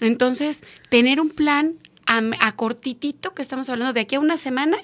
Entonces, 0.00 0.64
tener 0.88 1.20
un 1.20 1.28
plan 1.28 1.74
a, 2.06 2.20
a 2.40 2.52
cortitito, 2.56 3.34
que 3.34 3.42
estamos 3.42 3.68
hablando 3.70 3.92
de 3.92 4.00
aquí 4.00 4.14
a 4.16 4.20
una 4.20 4.36
semana, 4.36 4.76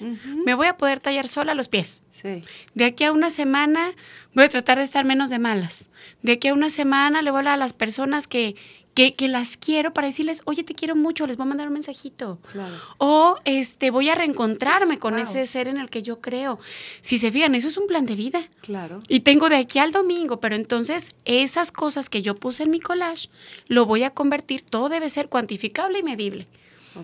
me 0.45 0.53
voy 0.55 0.67
a 0.67 0.77
poder 0.77 0.99
tallar 0.99 1.27
sola 1.27 1.53
los 1.53 1.67
pies. 1.67 2.03
Sí. 2.11 2.43
De 2.75 2.85
aquí 2.85 3.03
a 3.03 3.11
una 3.11 3.29
semana 3.29 3.91
voy 4.33 4.45
a 4.45 4.49
tratar 4.49 4.77
de 4.77 4.83
estar 4.83 5.05
menos 5.05 5.29
de 5.29 5.39
malas. 5.39 5.89
De 6.21 6.33
aquí 6.33 6.47
a 6.49 6.53
una 6.53 6.69
semana 6.69 7.21
le 7.21 7.31
voy 7.31 7.37
a 7.37 7.39
hablar 7.39 7.53
a 7.55 7.57
las 7.57 7.73
personas 7.73 8.27
que, 8.27 8.55
que, 8.93 9.13
que 9.15 9.27
las 9.27 9.55
quiero 9.57 9.93
para 9.93 10.07
decirles, 10.07 10.41
oye, 10.45 10.63
te 10.63 10.75
quiero 10.75 10.95
mucho, 10.95 11.25
les 11.25 11.37
voy 11.37 11.45
a 11.45 11.49
mandar 11.49 11.67
un 11.67 11.73
mensajito. 11.73 12.39
Claro. 12.51 12.75
O 12.97 13.35
este, 13.45 13.89
voy 13.89 14.09
a 14.09 14.15
reencontrarme 14.15 14.99
con 14.99 15.13
Wow. 15.13 15.23
ese 15.23 15.45
ser 15.45 15.67
en 15.67 15.77
el 15.77 15.89
que 15.89 16.03
yo 16.03 16.19
creo. 16.21 16.59
Si 16.99 17.17
se 17.17 17.31
fijan, 17.31 17.55
eso 17.55 17.69
es 17.69 17.77
un 17.77 17.87
plan 17.87 18.05
de 18.05 18.15
vida. 18.15 18.41
Claro. 18.61 18.99
Y 19.07 19.21
tengo 19.21 19.49
de 19.49 19.55
aquí 19.55 19.79
al 19.79 19.91
domingo, 19.91 20.39
pero 20.39 20.55
entonces 20.55 21.09
esas 21.25 21.71
cosas 21.71 22.09
que 22.09 22.21
yo 22.21 22.35
puse 22.35 22.63
en 22.63 22.69
mi 22.69 22.79
collage, 22.79 23.29
lo 23.67 23.85
voy 23.85 24.03
a 24.03 24.09
convertir, 24.11 24.61
todo 24.63 24.89
debe 24.89 25.09
ser 25.09 25.29
cuantificable 25.29 25.99
y 25.99 26.03
medible. 26.03 26.47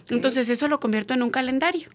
Entonces 0.09 0.49
eso 0.49 0.67
lo 0.67 0.79
convierto 0.79 1.13
en 1.13 1.23
un 1.23 1.29
calendario. 1.29 1.89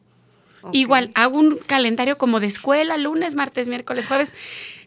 Igual, 0.72 1.10
hago 1.14 1.38
un 1.38 1.56
calendario 1.56 2.16
como 2.18 2.38
de 2.38 2.46
escuela, 2.46 2.96
lunes, 2.96 3.34
martes, 3.34 3.68
miércoles, 3.68 4.06
jueves. 4.06 4.32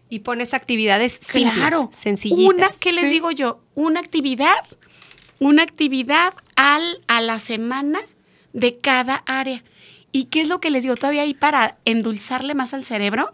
Y 0.09 0.19
pones 0.19 0.53
actividades 0.53 1.13
simples, 1.13 1.53
Claro, 1.55 1.91
sencillitas. 1.93 2.45
Una, 2.55 2.69
¿qué 2.79 2.93
les 2.93 3.05
Sí. 3.05 3.09
digo 3.09 3.31
yo? 3.31 3.59
Una 3.73 3.99
actividad, 3.99 4.55
una 5.39 5.63
actividad 5.63 6.33
al, 6.55 7.01
a 7.07 7.21
la 7.21 7.39
semana 7.39 7.99
de 8.53 8.77
cada 8.77 9.23
área. 9.25 9.63
¿Y 10.11 10.25
qué 10.25 10.41
es 10.41 10.47
lo 10.47 10.61
que 10.61 10.69
les 10.69 10.83
digo 10.83 10.95
todavía 10.95 11.23
ahí 11.23 11.33
para 11.33 11.77
endulzarle 11.83 12.53
más 12.53 12.73
al 12.73 12.85
cerebro? 12.85 13.33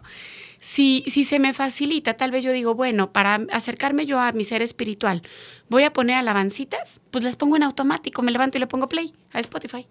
Si, 0.64 1.02
si 1.08 1.24
se 1.24 1.40
me 1.40 1.52
facilita, 1.54 2.14
tal 2.14 2.30
vez 2.30 2.44
yo 2.44 2.52
digo, 2.52 2.76
bueno, 2.76 3.10
para 3.10 3.40
acercarme 3.50 4.06
yo 4.06 4.20
a 4.20 4.30
mi 4.30 4.44
ser 4.44 4.62
espiritual, 4.62 5.22
voy 5.68 5.82
a 5.82 5.92
poner 5.92 6.14
alabancitas, 6.16 7.00
pues 7.10 7.24
las 7.24 7.34
pongo 7.34 7.56
en 7.56 7.64
automático, 7.64 8.22
me 8.22 8.30
levanto 8.30 8.58
y 8.58 8.60
le 8.60 8.68
pongo 8.68 8.88
play 8.88 9.12
a 9.32 9.40
Spotify. 9.40 9.88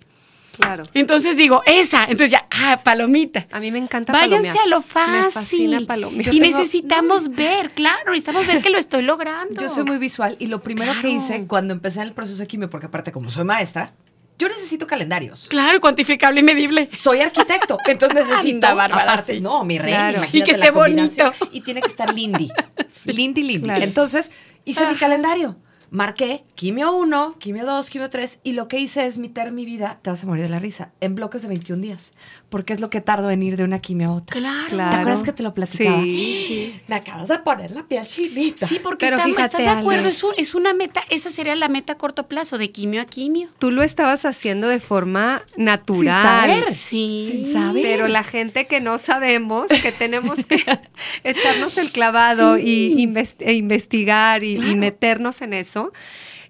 Claro. 0.58 0.84
Entonces 0.94 1.36
digo, 1.36 1.62
esa, 1.66 2.04
entonces 2.04 2.32
ya, 2.32 2.48
ah, 2.52 2.80
palomita. 2.86 3.48
A 3.52 3.60
mí 3.60 3.70
me 3.70 3.80
encanta 3.80 4.14
Váyanse 4.14 4.54
palomear. 4.54 4.64
a 4.66 4.68
lo 4.70 4.78
Me 4.80 4.84
fácil. 4.86 5.32
fascina 5.32 5.80
palomear. 5.86 6.26
Yo 6.26 6.32
Y 6.34 6.40
tengo- 6.40 6.58
necesitamos 6.60 7.30
ver, 7.32 7.72
claro, 7.72 8.06
necesitamos 8.12 8.48
ver 8.48 8.62
que 8.62 8.70
lo 8.70 8.78
estoy 8.78 9.02
logrando. 9.04 9.60
Yo 9.60 9.68
soy 9.68 9.84
muy 9.84 9.98
visual 9.98 10.38
y 10.40 10.48
lo 10.48 10.62
primero 10.62 10.94
que 11.02 11.10
hice 11.10 11.48
cuando 11.48 11.74
empecé 11.74 12.00
en 12.02 12.08
el 12.08 12.14
proceso 12.14 12.42
de 12.42 12.48
quimio, 12.48 12.70
porque 12.70 12.86
aparte 12.86 13.12
como 13.12 13.30
soy 13.30 13.44
maestra, 13.44 13.94
yo 14.42 14.50
necesito 14.50 14.88
calendarios. 14.88 15.48
Claro, 15.50 15.80
cuantificable 15.80 16.40
y 16.40 16.44
medible. 16.44 16.90
Soy 16.92 17.22
arquitecto, 17.22 17.78
entonces 17.88 18.28
necesito. 18.28 18.68
Aparte, 18.68 19.36
sí. 19.36 19.42
no, 19.42 19.64
mi 19.64 19.78
Claro. 19.78 20.18
imagínate 20.18 20.38
Y 20.38 20.44
que 20.44 20.52
esté 20.52 20.72
bonito. 20.72 21.32
Y 21.52 21.62
tiene 21.62 21.82
que 21.82 21.88
estar 21.88 22.14
lindy. 22.14 22.50
Lindy, 23.06 23.44
lindy. 23.44 23.66
Claro. 23.66 23.84
Entonces, 23.84 24.32
hice 24.66 24.82
mi 24.86 24.92
Ajá. 24.92 25.00
calendario. 25.00 25.58
Marqué 25.92 26.46
quimio 26.56 26.94
1, 26.96 27.36
quimio 27.38 27.66
2, 27.66 27.90
quimio 27.90 28.10
3 28.10 28.40
y 28.44 28.54
lo 28.54 28.68
que 28.70 28.80
hice 28.80 29.06
es 29.06 29.18
meter 29.18 29.52
mi 29.52 29.66
vida, 29.66 30.00
te 30.02 30.10
vas 30.10 30.24
a 30.24 30.26
morir 30.26 30.44
de 30.46 30.50
la 30.50 30.58
risa, 30.60 30.94
en 31.02 31.16
bloques 31.16 31.42
de 31.42 31.50
21 31.50 31.82
días, 31.82 32.14
porque 32.52 32.74
es 32.74 32.82
lo 32.82 32.90
que 32.90 33.00
tardo 33.00 33.32
en 33.32 33.42
ir 33.42 33.56
de 33.56 33.64
una 33.64 33.80
quimio 33.80 34.10
a 34.10 34.12
otra. 34.12 34.38
Claro. 34.40 34.68
¿Te 34.92 34.96
acuerdas 34.98 35.24
que 35.24 35.32
te 35.32 35.42
lo 35.42 35.54
platicaba? 35.54 36.02
Sí, 36.04 36.44
sí. 36.48 36.82
Me 36.88 36.96
acabas 36.96 37.30
de 37.30 37.40
poner 37.40 37.72
la 37.72 37.84
piel 37.84 38.06
chinita. 38.06 38.68
Sí, 38.68 38.78
porque 38.84 39.06
Pero 39.06 39.20
fíjate, 39.20 39.42
¿estás 39.44 39.62
de 39.62 39.70
acuerdo? 39.70 40.10
Es, 40.10 40.22
un- 40.24 40.34
es 40.38 40.54
una 40.54 40.74
meta, 40.74 41.02
esa 41.10 41.30
sería 41.30 41.56
la 41.56 41.70
meta 41.70 41.94
a 41.94 41.98
corto 41.98 42.28
plazo, 42.28 42.58
de 42.58 42.70
quimio 42.70 43.02
a 43.02 43.06
quimio. 43.06 43.48
Tú 43.58 43.72
lo 43.72 43.84
estabas 43.84 44.26
haciendo 44.26 44.68
de 44.68 44.82
forma 44.82 45.44
natural. 45.56 46.22
saber. 46.52 46.72
Sí. 46.72 47.30
Sin 47.32 47.54
saber. 47.54 47.82
Pero 47.84 48.10
la 48.10 48.24
gente 48.24 48.68
que 48.68 48.82
no 48.82 48.98
sabemos, 48.98 49.68
que 49.68 49.94
tenemos 49.94 50.46
que 50.46 50.58
echarnos 51.24 51.78
el 51.78 51.90
clavado 51.92 52.58
y 52.58 53.10
e 53.40 53.54
investigar 53.54 54.44
y, 54.44 54.58
meternos 54.76 55.42
en 55.42 55.54
eso. 55.54 55.94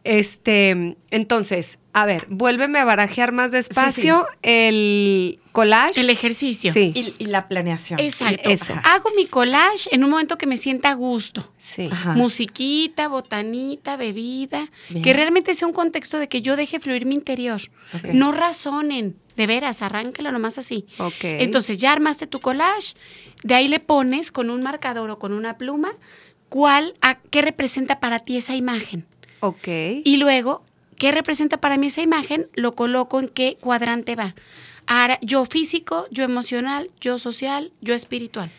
Este, 0.03 0.97
entonces, 1.11 1.77
a 1.93 2.05
ver, 2.05 2.25
vuélveme 2.29 2.79
a 2.79 2.85
barajear 2.85 3.31
más 3.31 3.51
despacio 3.51 4.25
el 4.41 5.39
collage. 5.51 5.99
El 5.99 6.09
ejercicio. 6.09 6.73
Sí. 6.73 6.91
Y, 6.95 7.23
y 7.23 7.25
la 7.27 7.47
planeación. 7.47 7.99
Exacto. 7.99 8.49
Eso. 8.49 8.73
Hago 8.83 9.09
mi 9.15 9.27
collage 9.27 9.93
en 9.93 10.03
un 10.03 10.09
momento 10.09 10.37
que 10.37 10.47
me 10.47 10.57
sienta 10.57 10.89
a 10.91 10.93
gusto. 10.93 11.51
Sí. 11.57 11.89
Ajá. 11.91 12.13
Musiquita, 12.13 13.07
botanita, 13.09 13.97
bebida. 13.97 14.69
Bien. 14.89 15.03
Que 15.03 15.13
realmente 15.13 15.53
sea 15.53 15.67
un 15.67 15.73
contexto 15.73 16.17
de 16.17 16.27
que 16.29 16.41
yo 16.41 16.55
deje 16.55 16.79
fluir 16.79 17.05
mi 17.05 17.15
interior. 17.15 17.61
No 18.13 18.31
razonen. 18.31 19.17
De 19.35 19.47
veras, 19.47 19.81
arránquelo 19.81 20.31
nomás 20.31 20.57
así. 20.57 20.85
Ok. 20.97 21.23
Entonces 21.23 21.77
ya 21.77 21.91
armaste 21.91 22.27
tu 22.27 22.39
collage. 22.39 22.95
De 23.43 23.55
ahí 23.55 23.67
le 23.67 23.79
pones 23.79 24.31
con 24.31 24.49
un 24.49 24.61
marcador 24.61 25.09
o 25.09 25.19
con 25.19 25.33
una 25.33 25.57
pluma 25.57 25.93
cuál, 26.49 26.93
a, 27.01 27.15
qué 27.15 27.41
representa 27.41 27.99
para 27.99 28.19
ti 28.19 28.37
esa 28.37 28.55
imagen. 28.55 29.05
Ok. 29.41 29.67
Y 30.03 30.17
luego, 30.17 30.63
¿qué 30.97 31.11
representa 31.11 31.57
para 31.59 31.77
mí 31.77 31.87
esa 31.87 32.01
imagen? 32.01 32.47
Lo 32.53 32.73
coloco 32.73 33.19
en 33.19 33.27
qué 33.27 33.57
cuadrante 33.59 34.15
va. 34.15 34.33
Ahora, 34.87 35.19
yo 35.21 35.45
físico, 35.45 36.07
yo 36.11 36.23
emocional, 36.23 36.89
yo 36.99 37.17
social, 37.17 37.71
yo 37.81 37.93
espiritual. 37.93 38.49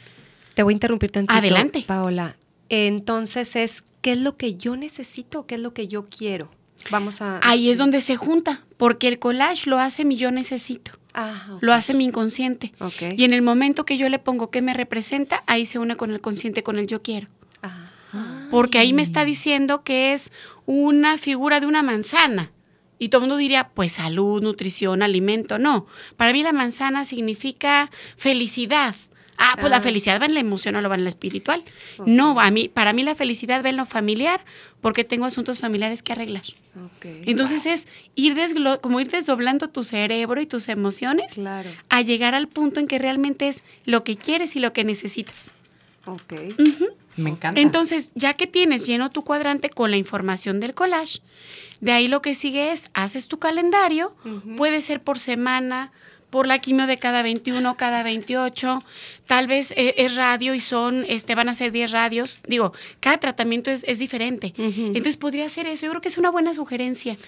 Te 0.55 0.63
voy 0.63 0.73
a 0.73 0.75
interrumpir 0.75 1.11
tantito. 1.11 1.35
Adelante. 1.39 1.85
Paola. 1.87 2.37
Entonces 2.69 3.55
es, 3.57 3.85
¿qué 4.01 4.13
es 4.13 4.19
lo 4.19 4.37
que 4.37 4.55
yo 4.55 4.77
necesito? 4.77 5.47
¿Qué 5.47 5.57
es 5.57 5.61
lo 5.61 5.75
que 5.75 5.89
yo 5.89 6.07
quiero? 6.07 6.51
Vamos 6.91 7.21
a... 7.23 7.39
Ahí 7.43 7.71
es 7.71 7.79
donde 7.79 8.01
se 8.01 8.17
junta, 8.17 8.63
porque 8.77 9.09
el 9.09 9.19
collage 9.19 9.69
lo 9.71 9.79
hace 9.79 10.05
mi 10.05 10.17
yo 10.17 10.31
necesito, 10.33 10.93
Ah, 11.15 11.47
ok. 11.53 11.63
lo 11.63 11.73
hace 11.75 11.95
mi 11.95 12.05
inconsciente. 12.07 12.73
Ok. 12.81 13.15
Y 13.17 13.25
en 13.25 13.33
el 13.35 13.43
momento 13.43 13.85
que 13.85 13.97
yo 13.97 14.09
le 14.09 14.19
pongo 14.19 14.51
qué 14.51 14.63
me 14.63 14.75
representa, 14.75 15.45
ahí 15.47 15.65
se 15.65 15.79
une 15.79 15.97
con 15.97 16.11
el 16.11 16.21
consciente, 16.21 16.63
con 16.65 16.79
el 16.79 16.87
yo 16.89 17.01
quiero. 17.03 17.29
Ah. 17.63 17.89
Porque 18.51 18.79
ahí 18.79 18.93
me 18.93 19.03
está 19.03 19.25
diciendo 19.25 19.83
que 19.85 20.13
es 20.13 20.33
una 20.67 21.17
figura 21.19 21.61
de 21.61 21.67
una 21.67 21.83
manzana. 21.83 22.51
Y 22.99 23.09
todo 23.09 23.23
el 23.23 23.29
mundo 23.29 23.37
diría, 23.39 23.71
pues 23.75 23.93
salud, 23.93 24.43
nutrición, 24.43 25.03
alimento. 25.03 25.59
No, 25.59 25.87
para 26.17 26.33
mí 26.33 26.43
la 26.43 26.53
manzana 26.53 27.05
significa 27.05 27.91
felicidad. 28.17 28.95
Ah, 29.39 29.55
pues 29.55 29.67
Ah. 29.73 29.77
la 29.77 29.81
felicidad 29.81 30.21
va 30.21 30.27
en 30.27 30.35
la 30.35 30.41
emocional 30.41 30.87
o 30.87 30.89
va 30.89 30.95
en 30.95 31.03
la 31.03 31.09
espiritual. 31.09 31.65
No, 32.07 32.39
a 32.39 32.51
mí, 32.53 32.69
para 32.69 32.93
mí 32.93 33.03
la 33.03 33.17
felicidad 33.17 33.65
va 33.65 33.71
en 33.71 33.77
lo 33.77 33.87
familiar 33.87 34.41
porque 34.81 35.03
tengo 35.03 35.25
asuntos 35.25 35.59
familiares 35.59 36.03
que 36.03 36.13
arreglar. 36.13 36.45
Entonces 37.03 37.67
es 37.67 37.89
ir 38.15 38.37
desglo- 38.37 38.81
como 38.81 39.01
ir 39.01 39.11
desdoblando 39.11 39.69
tu 39.69 39.83
cerebro 39.83 40.41
y 40.41 40.47
tus 40.47 40.69
emociones 40.69 41.35
Claro. 41.35 41.71
a 41.89 42.03
llegar 42.03 42.37
al 42.37 42.47
punto 42.47 42.79
en 42.79 42.87
que 42.87 42.99
realmente 43.01 43.49
es 43.49 43.65
lo 43.85 44.05
que 44.05 44.17
quieres 44.17 44.55
y 44.55 44.61
lo 44.61 44.73
que 44.73 44.85
necesitas. 44.85 45.55
Ok. 46.07 46.35
Me 47.17 47.31
encanta. 47.31 47.61
Entonces, 47.61 48.11
ya 48.15 48.35
que 48.35 48.47
tienes 48.47 48.87
lleno 48.87 49.11
tu 49.11 49.23
cuadrante 49.23 49.71
con 49.71 49.91
la 49.91 49.97
información 49.97 50.61
del 50.61 50.75
collage, 50.75 51.21
de 51.81 51.93
ahí 51.93 52.09
lo 52.09 52.23
que 52.23 52.35
sigue 52.35 52.73
es, 52.73 52.91
haces 52.95 53.29
tu 53.29 53.39
calendario, 53.39 54.15
puede 54.57 54.81
ser 54.81 55.03
por 55.03 55.19
semana, 55.19 55.93
por 56.31 56.47
la 56.47 56.61
quimio 56.61 56.87
de 56.87 56.97
cada 56.97 57.23
21, 57.23 57.77
cada 57.77 58.03
28, 58.03 58.83
tal 59.27 59.47
vez 59.49 59.73
eh, 59.73 59.95
es 59.99 60.17
radio 60.17 60.55
y 60.55 60.61
son, 60.61 61.05
este, 61.09 61.35
van 61.35 61.51
a 61.51 61.55
ser 61.55 61.73
10 61.73 61.91
radios. 61.91 62.39
Digo, 62.49 62.73
cada 63.01 63.19
tratamiento 63.19 63.71
es, 63.71 63.85
es 63.87 63.99
diferente. 63.99 64.55
Entonces 64.57 65.19
podría 65.19 65.47
ser 65.51 65.67
eso. 65.67 65.85
Yo 65.85 65.91
creo 65.91 66.01
que 66.01 66.09
es 66.09 66.17
una 66.17 66.31
buena 66.31 66.55
sugerencia, 66.55 67.19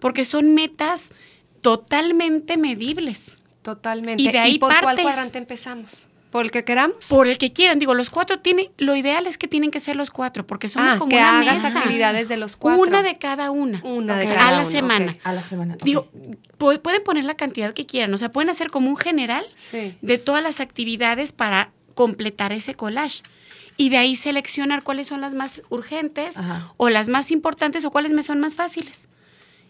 porque 0.00 0.24
son 0.24 0.54
metas 0.54 1.12
totalmente 1.60 2.56
medibles. 2.56 3.42
Totalmente. 3.62 4.22
Y 4.22 4.30
de 4.30 4.38
ahí 4.38 4.58
por 4.58 4.72
cuál 4.80 4.98
cuadrante 5.00 5.38
empezamos? 5.38 6.08
¿Por 6.34 6.44
el 6.46 6.50
que 6.50 6.64
queramos? 6.64 6.96
Por 7.08 7.28
el 7.28 7.38
que 7.38 7.52
quieran. 7.52 7.78
Digo, 7.78 7.94
los 7.94 8.10
cuatro 8.10 8.40
tienen, 8.40 8.66
lo 8.76 8.96
ideal 8.96 9.28
es 9.28 9.38
que 9.38 9.46
tienen 9.46 9.70
que 9.70 9.78
ser 9.78 9.94
los 9.94 10.10
cuatro, 10.10 10.44
porque 10.44 10.66
somos 10.66 10.94
Ah, 10.94 10.98
como 10.98 11.08
que 11.10 11.14
una 11.16 11.38
hagas 11.42 11.62
mesa. 11.62 11.78
actividades 11.78 12.28
de 12.28 12.36
los 12.36 12.56
cuatro. 12.56 12.82
Una 12.82 13.04
de 13.04 13.16
cada 13.18 13.52
una. 13.52 13.80
Una 13.84 14.16
de 14.16 14.26
cada 14.26 14.48
A 14.48 14.50
la 14.50 14.62
uno, 14.62 14.70
semana. 14.72 15.16
A 15.22 15.32
la 15.32 15.44
semana. 15.44 15.76
Digo, 15.84 16.08
pu- 16.58 16.80
pueden 16.80 17.04
poner 17.04 17.22
la 17.22 17.34
cantidad 17.36 17.72
que 17.72 17.86
quieran. 17.86 18.12
O 18.12 18.16
sea, 18.18 18.32
pueden 18.32 18.50
hacer 18.50 18.68
como 18.72 18.88
un 18.90 18.96
general 18.96 19.46
Sí. 19.54 19.94
de 20.02 20.18
todas 20.18 20.42
las 20.42 20.58
actividades 20.58 21.30
para 21.30 21.70
completar 21.94 22.52
ese 22.52 22.74
collage. 22.74 23.22
Y 23.76 23.90
de 23.90 23.98
ahí 23.98 24.16
seleccionar 24.16 24.82
cuáles 24.82 25.06
son 25.06 25.20
las 25.20 25.34
más 25.34 25.62
urgentes 25.68 26.36
Ajá. 26.38 26.72
o 26.78 26.88
las 26.90 27.08
más 27.08 27.30
importantes 27.30 27.84
o 27.84 27.92
cuáles 27.92 28.10
me 28.12 28.24
son 28.24 28.40
más 28.40 28.56
fáciles. 28.56 29.08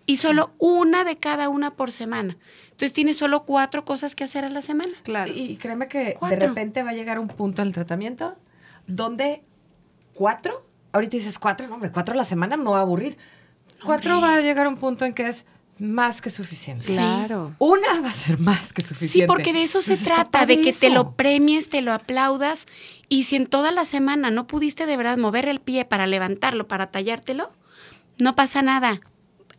Y 0.07 0.19
solo 0.19 0.53
una 0.59 1.05
de 1.05 1.17
cada 1.17 1.49
una 1.49 1.75
por 1.75 1.91
semana. 1.93 2.37
Entonces 2.65 2.93
tienes 2.93 3.17
solo 3.17 3.45
cuatro 3.45 3.85
cosas 3.85 4.15
que 4.15 4.25
hacer 4.25 4.45
a 4.45 4.49
la 4.49 4.61
semana. 4.61 4.93
Claro. 5.03 5.33
Y 5.35 5.57
créeme 5.57 5.89
que 5.89 6.15
Cuatro. 6.19 6.39
de 6.39 6.47
repente 6.49 6.83
va 6.83 6.91
a 6.91 6.95
llegar 6.95 7.19
un 7.19 7.29
punto 7.29 7.63
en 7.63 7.69
el 7.69 7.75
tratamiento 7.75 8.37
donde 8.87 9.43
cuatro, 10.13 10.67
ahorita 10.93 11.17
dices 11.17 11.39
cuatro, 11.39 11.67
no, 11.69 11.75
hombre, 11.75 11.91
cuatro 11.91 12.15
a 12.15 12.17
la 12.17 12.25
semana 12.25 12.57
me 12.57 12.65
va 12.65 12.79
a 12.79 12.83
aburrir. 12.83 13.17
Cuatro 13.85 14.21
va 14.21 14.35
a 14.35 14.41
llegar 14.41 14.67
a 14.67 14.69
un 14.69 14.77
punto 14.77 15.05
en 15.05 15.15
que 15.15 15.27
es 15.29 15.47
más 15.79 16.23
que 16.23 16.31
suficiente. 16.31 16.87
Sí. 16.87 16.95
Claro. 16.95 17.55
Una 17.59 18.01
va 18.01 18.09
a 18.09 18.13
ser 18.13 18.39
más 18.39 18.73
que 18.73 18.83
suficiente. 18.83 19.25
Sí, 19.25 19.27
porque 19.27 19.53
de 19.53 19.63
eso 19.63 19.81
se 19.81 19.97
trata, 19.97 20.47
de 20.47 20.61
que 20.61 20.73
te 20.73 20.91
lo 20.91 21.13
premies, 21.13 21.69
te 21.69 21.83
lo 21.83 21.93
aplaudas. 21.93 22.67
Y 23.09 23.25
si 23.25 23.37
en 23.37 23.47
toda 23.47 23.73
la 23.73 23.85
semana 23.85 24.31
no 24.31 24.47
pudiste 24.47 24.87
de 24.87 24.97
verdad 24.97 25.19
mover 25.19 25.49
el 25.49 25.61
pie 25.61 25.85
para 25.85 26.07
levantarlo, 26.07 26.69
para 26.69 26.91
tallártelo, 26.91 27.51
no 28.19 28.35
pasa 28.35 28.63
nada. 28.63 29.01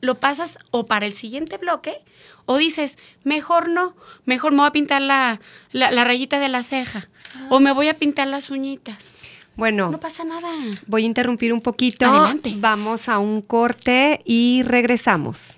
Lo 0.06 0.16
pasas 0.16 0.58
o 0.72 0.86
para 0.86 1.06
el 1.06 1.14
siguiente 1.14 1.58
bloque 1.58 1.98
o 2.46 2.58
dices, 2.58 2.98
mejor 3.24 3.70
no, 3.70 3.96
mejor 4.26 4.52
me 4.52 4.60
voy 4.60 4.68
a 4.68 4.72
pintar 4.72 5.02
la, 5.02 5.40
la, 5.72 5.92
la 5.92 6.04
rayita 6.04 6.40
de 6.40 6.48
la 6.50 6.62
ceja 6.64 7.10
o 7.50 7.60
me 7.60 7.72
voy 7.72 7.88
a 7.90 7.96
pintar 7.96 8.28
las 8.28 8.50
uñitas. 8.50 9.16
Bueno, 9.56 9.90
No 9.90 10.00
pasa 10.00 10.24
nada. 10.26 10.50
voy 10.86 11.04
a 11.04 11.06
interrumpir 11.06 11.54
un 11.54 11.62
poquito. 11.62 12.06
Adelante. 12.06 12.54
Vamos 12.58 13.08
a 13.10 13.20
un 13.20 13.42
corte 13.42 14.22
y 14.26 14.64
regresamos. 14.64 15.58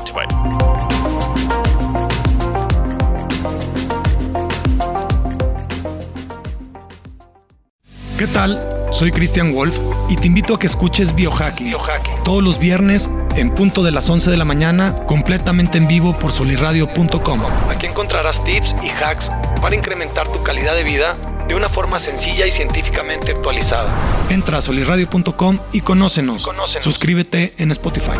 ¿Qué 8.21 8.27
tal? 8.27 8.61
Soy 8.91 9.11
Christian 9.11 9.51
Wolf 9.51 9.79
y 10.07 10.15
te 10.15 10.27
invito 10.27 10.53
a 10.53 10.59
que 10.59 10.67
escuches 10.67 11.15
Biohacking. 11.15 11.69
Biohacking. 11.69 12.23
Todos 12.23 12.43
los 12.43 12.59
viernes 12.59 13.09
en 13.35 13.49
punto 13.49 13.81
de 13.81 13.91
las 13.91 14.09
11 14.09 14.29
de 14.29 14.37
la 14.37 14.45
mañana, 14.45 14.95
completamente 15.07 15.79
en 15.79 15.87
vivo 15.87 16.15
por 16.19 16.31
soliradio.com. 16.31 17.41
Aquí 17.69 17.87
encontrarás 17.87 18.43
tips 18.43 18.75
y 18.83 18.89
hacks 18.89 19.31
para 19.59 19.75
incrementar 19.75 20.27
tu 20.27 20.43
calidad 20.43 20.75
de 20.75 20.83
vida 20.83 21.17
de 21.47 21.55
una 21.55 21.69
forma 21.69 21.97
sencilla 21.97 22.45
y 22.45 22.51
científicamente 22.51 23.31
actualizada. 23.31 23.91
Entra 24.29 24.59
a 24.59 24.61
soliradio.com 24.61 25.57
y 25.71 25.81
conócenos. 25.81 26.45
Conócenos. 26.45 26.83
Suscríbete 26.83 27.55
en 27.57 27.71
Spotify. 27.71 28.19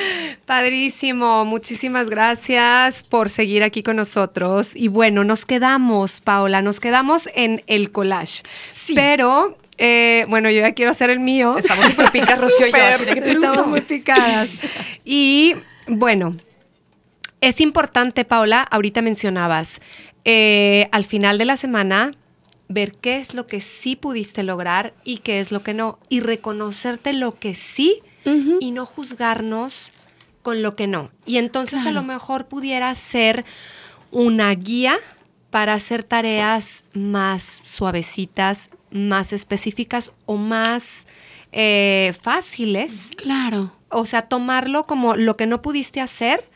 Padrísimo, 0.51 1.45
muchísimas 1.45 2.09
gracias 2.09 3.05
por 3.05 3.29
seguir 3.29 3.63
aquí 3.63 3.83
con 3.83 3.95
nosotros. 3.95 4.75
Y 4.75 4.89
bueno, 4.89 5.23
nos 5.23 5.45
quedamos, 5.45 6.19
Paola, 6.19 6.61
nos 6.61 6.81
quedamos 6.81 7.29
en 7.35 7.63
el 7.67 7.93
collage. 7.93 8.43
Pero, 8.93 9.57
eh, 9.77 10.25
bueno, 10.27 10.49
yo 10.49 10.59
ya 10.59 10.73
quiero 10.73 10.91
hacer 10.91 11.09
el 11.09 11.21
mío. 11.21 11.57
Estamos 11.57 11.85
súper 11.85 12.11
picas, 12.11 12.37
Rocío 12.41 12.67
y 12.67 12.69
yo, 12.69 12.77
Súper, 12.77 12.93
así 12.93 13.05
de 13.05 13.13
que 13.13 13.21
te 13.21 13.31
Estamos 13.31 13.67
muy 13.67 13.79
picadas. 13.79 14.49
Y 15.05 15.55
bueno, 15.87 16.35
es 17.39 17.61
importante, 17.61 18.25
Paola, 18.25 18.61
ahorita 18.63 19.01
mencionabas, 19.01 19.79
eh, 20.25 20.89
al 20.91 21.05
final 21.05 21.37
de 21.37 21.45
la 21.45 21.55
semana, 21.55 22.13
ver 22.67 22.91
qué 22.91 23.19
es 23.19 23.35
lo 23.35 23.47
que 23.47 23.61
sí 23.61 23.95
pudiste 23.95 24.43
lograr 24.43 24.93
y 25.05 25.19
qué 25.19 25.39
es 25.39 25.53
lo 25.53 25.63
que 25.63 25.73
no. 25.73 25.97
Y 26.09 26.19
reconocerte 26.19 27.13
lo 27.13 27.39
que 27.39 27.55
sí 27.55 28.01
y 28.59 28.71
no 28.71 28.85
juzgarnos 28.85 29.93
con 30.41 30.61
lo 30.61 30.75
que 30.75 30.87
no. 30.87 31.11
Y 31.25 31.37
entonces 31.37 31.85
a 31.85 31.91
lo 31.91 32.03
mejor 32.03 32.47
pudiera 32.47 32.93
ser 32.95 33.45
una 34.11 34.53
guía 34.53 34.95
para 35.49 35.73
hacer 35.73 36.03
tareas 36.03 36.83
más 36.93 37.43
suavecitas, 37.43 38.69
más 38.91 39.33
específicas 39.33 40.11
o 40.25 40.37
más 40.37 41.07
eh, 41.51 42.13
fáciles 42.21 43.09
Claro. 43.17 43.71
o 43.89 44.05
sea, 44.05 44.21
tomarlo 44.23 44.85
como 44.85 45.15
lo 45.15 45.35
que 45.35 45.45
no 45.45 45.61
pudiste 45.61 45.99
hacer. 46.01 46.49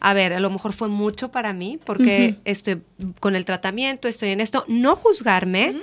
A 0.00 0.14
ver, 0.14 0.32
a 0.32 0.40
lo 0.40 0.48
mejor 0.48 0.72
fue 0.72 0.88
mucho 0.88 1.30
para 1.30 1.52
mí 1.52 1.78
porque 1.84 2.36
estoy 2.44 2.82
con 3.20 3.34
el 3.36 3.44
tratamiento, 3.44 4.06
estoy 4.06 4.28
en 4.30 4.40
esto, 4.40 4.64
no 4.68 4.94
juzgarme 4.94 5.76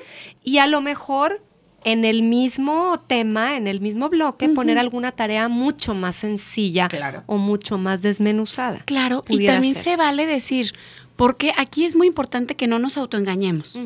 y 0.44 0.60
a 0.60 0.68
lo 0.68 0.80
mejor 0.82 1.44
en 1.86 2.04
el 2.04 2.24
mismo 2.24 3.00
tema, 3.08 3.56
en 3.56 3.68
el 3.68 3.80
mismo 3.80 4.10
bloque, 4.10 4.50
poner 4.50 4.78
alguna 4.80 5.12
tarea 5.12 5.48
mucho 5.48 5.94
más 5.94 6.16
sencilla 6.16 6.88
Claro. 6.90 7.24
o 7.28 7.38
mucho 7.38 7.78
más 7.78 8.02
desmenuzada. 8.02 8.80
Claro, 8.86 9.24
y 9.30 9.46
también 9.46 9.76
ser. 9.76 9.84
se 9.84 9.96
vale 9.96 10.26
decir, 10.26 10.74
porque 11.16 11.54
aquí 11.58 11.86
es 11.86 11.96
muy 11.96 12.08
importante 12.08 12.56
que 12.56 12.68
no 12.68 12.80
nos 12.80 12.98
autoengañemos. 12.98 13.80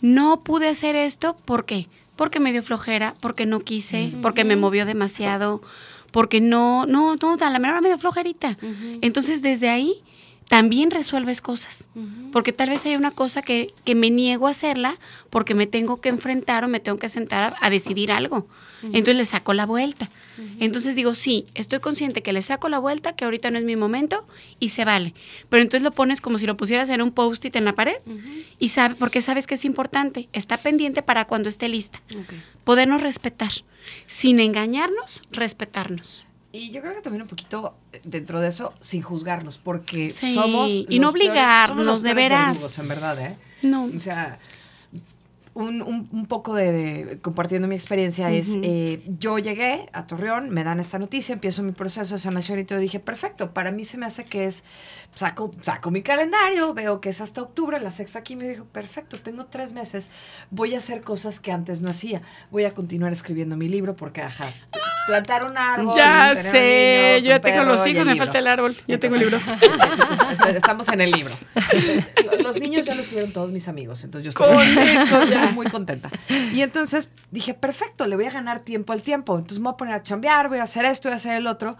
No 0.00 0.40
pude 0.40 0.68
hacer 0.68 0.96
esto, 0.96 1.36
¿por 1.44 1.66
qué? 1.66 1.86
Porque 2.16 2.40
me 2.40 2.50
dio 2.50 2.62
flojera, 2.62 3.14
porque 3.20 3.44
no 3.44 3.60
quise, 3.60 4.12
porque 4.22 4.44
me 4.44 4.56
movió 4.56 4.86
demasiado, 4.86 5.60
porque 6.12 6.40
no, 6.40 6.86
no, 6.86 7.16
no, 7.16 7.36
a 7.38 7.50
la 7.50 7.58
menor 7.58 7.82
me 7.82 7.88
dio 7.88 7.98
flojerita. 7.98 8.56
Entonces, 9.02 9.42
desde 9.42 9.68
ahí 9.68 10.02
también 10.48 10.90
resuelves 10.90 11.40
cosas. 11.40 11.88
Porque 12.32 12.52
tal 12.52 12.70
vez 12.70 12.84
hay 12.86 12.96
una 12.96 13.10
cosa 13.10 13.42
que, 13.42 13.72
que 13.84 13.94
me 13.94 14.10
niego 14.10 14.46
a 14.46 14.50
hacerla 14.50 14.96
porque 15.30 15.54
me 15.54 15.66
tengo 15.66 16.00
que 16.00 16.08
enfrentar 16.08 16.64
o 16.64 16.68
me 16.68 16.80
tengo 16.80 16.98
que 16.98 17.08
sentar 17.08 17.54
a, 17.54 17.66
a 17.66 17.70
decidir 17.70 18.12
algo. 18.12 18.46
Entonces 18.82 19.16
le 19.16 19.24
saco 19.24 19.54
la 19.54 19.66
vuelta. 19.66 20.10
Entonces 20.58 20.96
digo, 20.96 21.14
sí, 21.14 21.46
estoy 21.54 21.80
consciente 21.80 22.22
que 22.22 22.32
le 22.32 22.42
saco 22.42 22.68
la 22.68 22.78
vuelta, 22.78 23.14
que 23.14 23.24
ahorita 23.24 23.50
no 23.50 23.58
es 23.58 23.64
mi 23.64 23.76
momento 23.76 24.26
y 24.58 24.70
se 24.70 24.84
vale. 24.84 25.14
Pero 25.48 25.62
entonces 25.62 25.82
lo 25.82 25.92
pones 25.92 26.20
como 26.20 26.38
si 26.38 26.46
lo 26.46 26.56
pusieras 26.56 26.88
en 26.90 27.00
un 27.00 27.12
post-it 27.12 27.54
en 27.56 27.64
la 27.64 27.74
pared 27.74 27.96
y 28.58 28.68
sabe, 28.68 28.96
porque 28.96 29.22
sabes 29.22 29.46
que 29.46 29.54
es 29.54 29.64
importante. 29.64 30.28
Está 30.32 30.56
pendiente 30.58 31.02
para 31.02 31.26
cuando 31.26 31.48
esté 31.48 31.68
lista. 31.68 32.02
Podernos 32.64 33.00
respetar. 33.00 33.52
Sin 34.06 34.40
engañarnos, 34.40 35.22
respetarnos. 35.30 36.26
Y 36.56 36.70
yo 36.70 36.80
creo 36.82 36.94
que 36.94 37.00
también 37.00 37.22
un 37.22 37.28
poquito 37.28 37.74
eh, 37.92 38.00
dentro 38.04 38.40
de 38.40 38.46
eso, 38.46 38.72
sin 38.80 39.02
juzgarnos, 39.02 39.58
porque 39.58 40.12
Sí, 40.12 40.34
somos. 40.34 40.70
y 40.70 40.86
no 41.00 41.06
los 41.08 41.12
peores- 41.14 41.28
obligarnos, 41.30 41.68
somos 41.78 41.84
los 41.84 42.02
de 42.02 42.14
veras. 42.14 42.46
verdugos, 42.52 42.78
en 42.78 42.88
verdad, 42.88 43.18
¿eh? 43.20 43.36
No. 43.62 43.84
O 43.86 43.98
sea, 43.98 44.38
un, 45.54 45.82
un- 45.82 46.08
un 46.12 46.26
poco 46.26 46.54
de, 46.54 46.72
de- 46.72 47.20
compartiendo 47.20 47.68
mi 47.68 47.74
experiencia 47.76 48.30
es, 48.32 48.58
eh, 48.62 49.00
yo 49.20 49.38
llegué 49.38 49.88
a 49.92 50.06
Torreón, 50.06 50.50
me 50.50 50.64
dan 50.64 50.80
esta 50.80 50.98
noticia, 50.98 51.32
empiezo 51.32 51.62
mi 51.62 51.70
proceso 51.72 52.14
de 52.14 52.18
sanación 52.20 52.58
y 52.58 52.64
todo, 52.64 52.78
dije, 52.80 52.98
perfecto, 53.00 53.52
para 53.54 53.70
mí 53.70 53.84
se 53.84 53.96
me 53.96 54.06
hace 54.06 54.24
que 54.24 54.46
es, 54.46 54.64
saco, 55.14 55.52
saco 55.60 55.90
mi 55.92 56.02
calendario, 56.02 56.74
veo 56.74 57.00
que 57.00 57.08
es 57.10 57.20
hasta 57.20 57.40
octubre, 57.42 57.78
la 57.80 57.92
sexta 57.92 58.18
aquí 58.18 58.34
me 58.34 58.48
dijo, 58.48 58.64
perfecto, 58.64 59.18
tengo 59.18 59.46
tres 59.46 59.72
meses, 59.72 60.10
voy 60.50 60.74
a 60.74 60.78
hacer 60.78 61.02
cosas 61.02 61.38
que 61.38 61.52
antes 61.52 61.80
no 61.82 61.88
hacía, 61.90 62.22
voy 62.50 62.64
a 62.64 62.74
continuar 62.74 63.12
escribiendo 63.12 63.56
mi 63.56 63.68
libro 63.68 63.94
porque, 63.94 64.22
ajá, 64.22 64.52
plantar 65.06 65.44
un 65.48 65.56
árbol. 65.56 65.94
Ya 65.96 66.34
sé, 66.34 67.18
niño, 67.18 67.24
yo 67.24 67.28
ya 67.28 67.40
tengo 67.40 67.62
los 67.64 67.86
hijos, 67.86 68.04
me 68.06 68.16
falta 68.16 68.38
el 68.38 68.46
árbol. 68.48 68.74
Yo 68.88 68.98
tengo 68.98 69.14
el 69.16 69.20
libro. 69.20 69.38
Entonces, 69.62 70.56
estamos 70.56 70.88
en 70.88 71.00
el 71.00 71.10
libro. 71.12 71.32
Los 72.42 72.56
niños 72.58 72.84
ya 72.84 72.94
los 72.94 73.06
tuvieron 73.06 73.32
todos 73.32 73.50
mis 73.50 73.68
amigos, 73.68 74.02
entonces 74.04 74.24
yo 74.24 74.28
estoy 74.30 74.54
Con 74.54 74.78
eso 74.88 75.24
ya. 75.24 75.43
Muy 75.52 75.66
contenta. 75.66 76.10
Y 76.52 76.60
entonces 76.62 77.10
dije, 77.30 77.54
perfecto, 77.54 78.06
le 78.06 78.16
voy 78.16 78.26
a 78.26 78.30
ganar 78.30 78.60
tiempo 78.60 78.92
al 78.92 79.02
tiempo. 79.02 79.34
Entonces 79.36 79.58
me 79.58 79.64
voy 79.64 79.74
a 79.74 79.76
poner 79.76 79.94
a 79.94 80.02
chambear, 80.02 80.48
voy 80.48 80.58
a 80.58 80.64
hacer 80.64 80.84
esto, 80.84 81.08
voy 81.08 81.14
a 81.14 81.16
hacer 81.16 81.34
el 81.36 81.46
otro. 81.46 81.76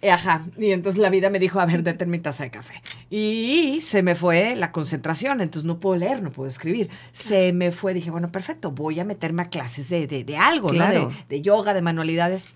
Y 0.00 0.08
Ajá, 0.08 0.46
y 0.58 0.72
entonces 0.72 1.00
la 1.00 1.10
vida 1.10 1.30
me 1.30 1.38
dijo, 1.38 1.60
a 1.60 1.66
ver, 1.66 1.84
detén 1.84 2.10
mi 2.10 2.18
taza 2.18 2.42
de 2.42 2.50
café. 2.50 2.82
Y 3.08 3.80
se 3.82 4.02
me 4.02 4.16
fue 4.16 4.56
la 4.56 4.72
concentración, 4.72 5.40
entonces 5.40 5.64
no 5.64 5.78
puedo 5.78 5.96
leer, 5.96 6.22
no 6.22 6.32
puedo 6.32 6.48
escribir. 6.48 6.90
Se 7.12 7.52
me 7.52 7.70
fue, 7.70 7.94
dije, 7.94 8.10
bueno, 8.10 8.32
perfecto, 8.32 8.72
voy 8.72 8.98
a 8.98 9.04
meterme 9.04 9.42
a 9.42 9.48
clases 9.48 9.88
de, 9.88 10.08
de, 10.08 10.24
de 10.24 10.36
algo, 10.36 10.68
Claro. 10.68 11.02
¿no? 11.02 11.08
De, 11.10 11.14
de 11.28 11.42
yoga, 11.42 11.72
de 11.72 11.82
manualidades. 11.82 12.48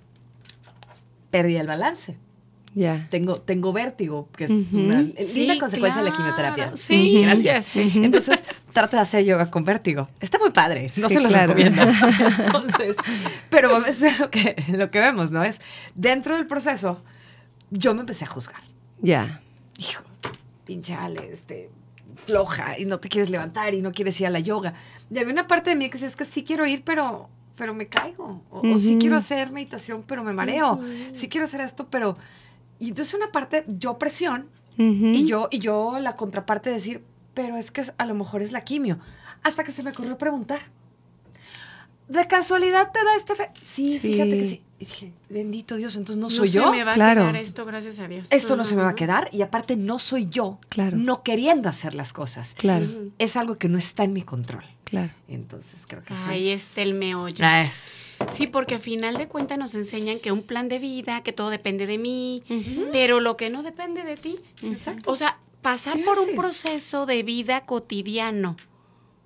Perdí 1.31 1.57
el 1.57 1.67
balance 1.69 2.17
Ya. 2.79 3.07
tengo, 3.11 3.41
tengo 3.41 3.73
vértigo, 3.73 4.29
que 4.37 4.45
es 4.45 4.51
Ujú. 4.51 4.79
una 4.81 5.03
Sí, 5.19 5.47
linda 5.47 5.59
consecuencia 5.59 6.03
de 6.03 6.11
la 6.11 6.15
quimioterapia. 6.15 6.73
Sí, 6.77 7.23
Gracias. 7.23 7.75
Entonces, 7.75 8.45
trata 8.75 8.99
de 8.99 9.03
hacer 9.03 9.25
yoga 9.25 9.51
con 9.51 9.65
vértigo. 9.65 10.11
Está 10.21 10.39
muy 10.39 10.51
padre, 10.51 10.91
no 10.99 11.09
Sí, 11.09 11.15
se 11.15 11.21
lo 11.21 11.29
claro. 11.31 11.55
recomiendo. 11.55 11.83
Entonces, 12.45 12.97
pero 13.49 13.85
es 13.87 14.19
lo 14.21 14.31
que, 14.31 14.63
lo 14.77 14.91
que 14.91 14.99
vemos, 15.01 15.31
¿no? 15.31 15.43
Es 15.43 15.63
dentro 15.95 16.37
del 16.37 16.47
proceso, 16.47 17.03
yo 17.71 17.95
me 17.95 18.01
empecé 18.01 18.25
a 18.27 18.29
juzgar. 18.29 18.61
Ya. 19.01 19.41
Hijo, 19.79 20.03
pinche 20.67 20.93
Ale, 20.95 21.31
este, 21.33 21.71
floja, 22.27 22.79
y 22.79 22.85
no 22.85 23.01
te 23.01 23.09
quieres 23.09 23.31
levantar 23.31 23.73
y 23.73 23.81
no 23.81 23.91
quieres 23.91 24.21
ir 24.21 24.27
a 24.27 24.31
la 24.31 24.41
yoga. 24.41 24.75
Y 25.11 25.19
había 25.19 25.33
una 25.33 25.47
parte 25.47 25.71
de 25.71 25.77
mí 25.77 25.87
que 25.87 25.93
decía, 25.95 26.09
es 26.09 26.17
que 26.17 26.27
sí 26.27 26.45
quiero 26.45 26.67
ir, 26.67 26.83
pero, 26.85 27.31
pero 27.57 27.73
me 27.73 27.87
caigo. 27.87 28.43
O, 28.51 28.61
o 28.75 28.79
sí 28.79 28.99
quiero 29.01 29.17
hacer 29.17 29.51
meditación, 29.51 30.05
pero 30.07 30.23
me 30.23 30.35
mareo. 30.35 30.79
Sí 31.15 31.29
quiero 31.31 31.47
hacer 31.47 31.63
esto, 31.63 31.87
pero... 31.89 32.19
Y 32.79 32.89
entonces 32.89 33.15
una 33.15 33.31
parte, 33.33 33.65
yo 33.67 33.99
presión, 33.99 34.49
y 34.79 35.25
yo, 35.27 35.49
y 35.51 35.59
yo 35.59 35.99
la 36.01 36.17
contraparte 36.17 36.69
decir, 36.71 37.03
pero 37.33 37.57
es 37.57 37.71
que 37.71 37.83
a 37.97 38.05
lo 38.07 38.15
mejor 38.15 38.43
es 38.43 38.53
la 38.53 38.63
quimio. 38.63 38.99
Hasta 39.43 39.65
que 39.65 39.73
se 39.73 39.83
me 39.83 39.91
ocurrió 39.91 40.19
preguntar. 40.19 40.61
¿De 42.09 42.27
casualidad 42.29 42.93
te 42.93 43.03
da 43.03 43.17
este 43.17 43.35
fe? 43.35 43.51
Sí, 43.61 43.93
Sí. 43.93 44.13
fíjate 44.13 44.31
que 44.31 44.49
sí. 44.49 44.63
Y 44.79 44.85
dije, 44.85 45.13
bendito 45.31 45.77
Dios, 45.77 45.97
entonces 45.97 46.19
no 46.21 46.29
No 46.29 46.31
soy 46.31 46.49
se 46.49 46.55
yo. 46.59 46.71
me 46.71 46.85
va 46.85 46.93
Claro. 46.93 47.23
a 47.23 47.25
quedar 47.33 47.43
esto, 47.43 47.65
gracias 47.65 47.99
a 47.99 48.07
Dios. 48.07 48.29
Esto 48.31 48.57
no 48.57 48.63
se 48.65 48.77
me 48.77 48.83
va 48.83 48.91
a 48.91 48.95
quedar 48.95 49.29
y 49.33 49.43
aparte 49.43 49.77
no 49.77 49.99
soy 49.99 50.29
yo 50.29 50.59
Claro. 50.69 50.97
no 50.99 51.23
queriendo 51.23 51.69
hacer 51.69 51.95
las 51.95 52.13
cosas. 52.13 52.55
Claro. 52.59 52.87
Es 53.19 53.37
algo 53.37 53.57
que 53.57 53.69
no 53.69 53.79
está 53.79 54.05
en 54.05 54.13
mi 54.13 54.23
control. 54.23 54.65
Claro. 54.87 55.13
Entonces 55.29 55.85
creo 55.87 56.03
que 56.03 56.15
eso 56.15 56.23
Ahí 56.29 56.49
es... 56.49 56.63
está 56.69 56.83
el 56.83 56.95
meollo. 56.95 57.45
Ah, 57.45 57.63
es- 57.63 58.19
Sí, 58.33 58.47
porque 58.47 58.77
a 58.77 58.79
final 58.79 59.19
de 59.19 59.29
cuentas 59.29 59.59
nos 59.59 59.75
enseñan 59.75 60.19
que 60.19 60.33
un 60.33 60.43
plan 60.43 60.69
de 60.71 60.79
vida, 60.79 61.23
que 61.23 61.33
todo 61.35 61.51
depende 61.51 61.87
de 61.87 61.99
mí, 61.99 62.43
pero 62.93 63.21
lo 63.21 63.37
que 63.37 63.51
no 63.51 63.63
depende 63.63 64.03
de 64.05 64.17
ti. 64.17 64.39
Exacto. 64.63 65.11
O 65.11 65.17
sea, 65.17 65.39
pasar 65.61 65.95
¿Qué 65.99 66.03
por 66.05 66.19
un 66.21 66.35
proceso 66.35 67.05
de 67.05 67.23
vida 67.23 67.67
cotidiano 67.67 68.57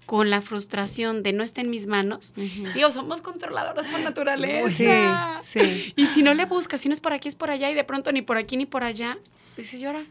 con 0.07 0.29
la 0.29 0.43
frustración 0.43 1.23
de 1.23 1.33
no 1.33 1.45
está 1.45 1.61
en 1.61 1.71
mis 1.71 1.87
manos. 1.87 2.35
Digo, 2.75 2.91
somos 2.91 3.21
controladores 3.23 3.87
por 3.93 4.01
naturaleza. 4.01 5.39
Sí, 5.41 5.61
sí. 5.61 5.93
Y 5.95 6.07
si 6.07 6.25
no 6.25 6.35
le 6.35 6.47
buscas, 6.47 6.81
si 6.81 6.89
no 6.89 6.95
es 6.95 7.01
por 7.01 7.13
aquí, 7.13 7.29
es 7.29 7.37
por 7.37 7.49
allá, 7.51 7.71
y 7.71 7.75
de 7.75 7.85
pronto 7.85 8.11
ni 8.11 8.21
por 8.23 8.37
aquí 8.37 8.57
ni 8.57 8.67
por 8.67 8.83
allá, 8.83 9.19
dices, 9.57 9.81
llora. 9.81 10.03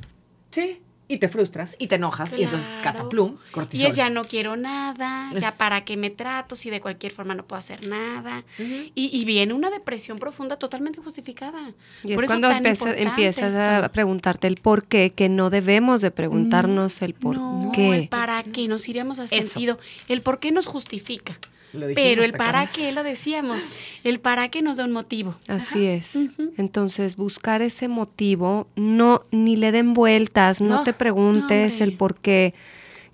Sí. 0.51 0.81
Y 1.11 1.17
te 1.17 1.27
frustras 1.27 1.75
y 1.79 1.87
te 1.87 1.95
enojas 1.95 2.33
y 2.37 2.43
entonces 2.43 2.69
cataplum, 2.83 3.35
Y 3.49 3.51
cortisol. 3.51 3.87
es 3.89 3.95
ya 3.95 4.11
no 4.11 4.23
quiero 4.25 4.55
nada, 4.55 5.29
ya 5.37 5.51
para 5.57 5.83
qué 5.83 5.97
me 5.97 6.11
trato, 6.11 6.55
si 6.55 6.69
de 6.69 6.79
cualquier 6.79 7.11
forma 7.11 7.33
no 7.33 7.43
puedo 7.45 7.57
hacer 7.57 7.85
nada. 7.87 8.43
Y, 8.59 8.93
y 9.11 9.25
viene 9.25 9.53
una 9.55 9.71
depresión 9.71 10.19
profunda 10.19 10.57
totalmente 10.57 11.01
justificada. 11.01 11.73
Y 12.03 12.13
Por 12.13 12.23
es 12.25 12.29
eso 12.29 12.39
cuando 12.39 12.51
empieza- 12.51 12.95
empiezas 12.95 13.53
esto. 13.55 13.85
a 13.85 13.89
preguntarte 13.89 14.45
el 14.47 14.57
por 14.57 14.85
qué, 14.85 15.11
que 15.11 15.29
no 15.29 15.49
debemos 15.49 16.01
de 16.01 16.11
preguntarnos 16.11 17.01
el 17.01 17.15
por 17.15 17.35
no, 17.35 17.71
qué. 17.73 17.89
el 17.89 18.07
para 18.07 18.43
qué 18.43 18.67
nos 18.67 18.87
iríamos 18.87 19.19
a 19.19 19.23
Eso. 19.23 19.35
sentido. 19.35 19.79
El 20.09 20.21
por 20.21 20.39
qué 20.39 20.51
nos 20.51 20.67
justifica. 20.67 21.37
Dijimos, 21.73 21.93
Pero 21.95 22.23
el 22.23 22.31
¿te 22.31 22.37
para 22.37 22.65
qué 22.67 22.91
lo 22.91 23.03
decíamos. 23.03 23.63
El 24.03 24.19
para 24.19 24.49
qué 24.49 24.61
nos 24.61 24.77
da 24.77 24.85
un 24.85 24.91
motivo. 24.91 25.35
Así 25.47 25.85
es. 25.85 26.15
Entonces, 26.57 27.15
buscar 27.15 27.61
ese 27.61 27.87
motivo, 27.87 28.67
no, 28.75 29.23
ni 29.31 29.55
le 29.55 29.71
den 29.71 29.93
vueltas, 29.93 30.61
no, 30.61 30.77
No, 30.77 30.83
te 30.83 30.93
preguntes 30.93 31.81
el 31.81 31.93
por 31.97 32.15
qué, 32.15 32.53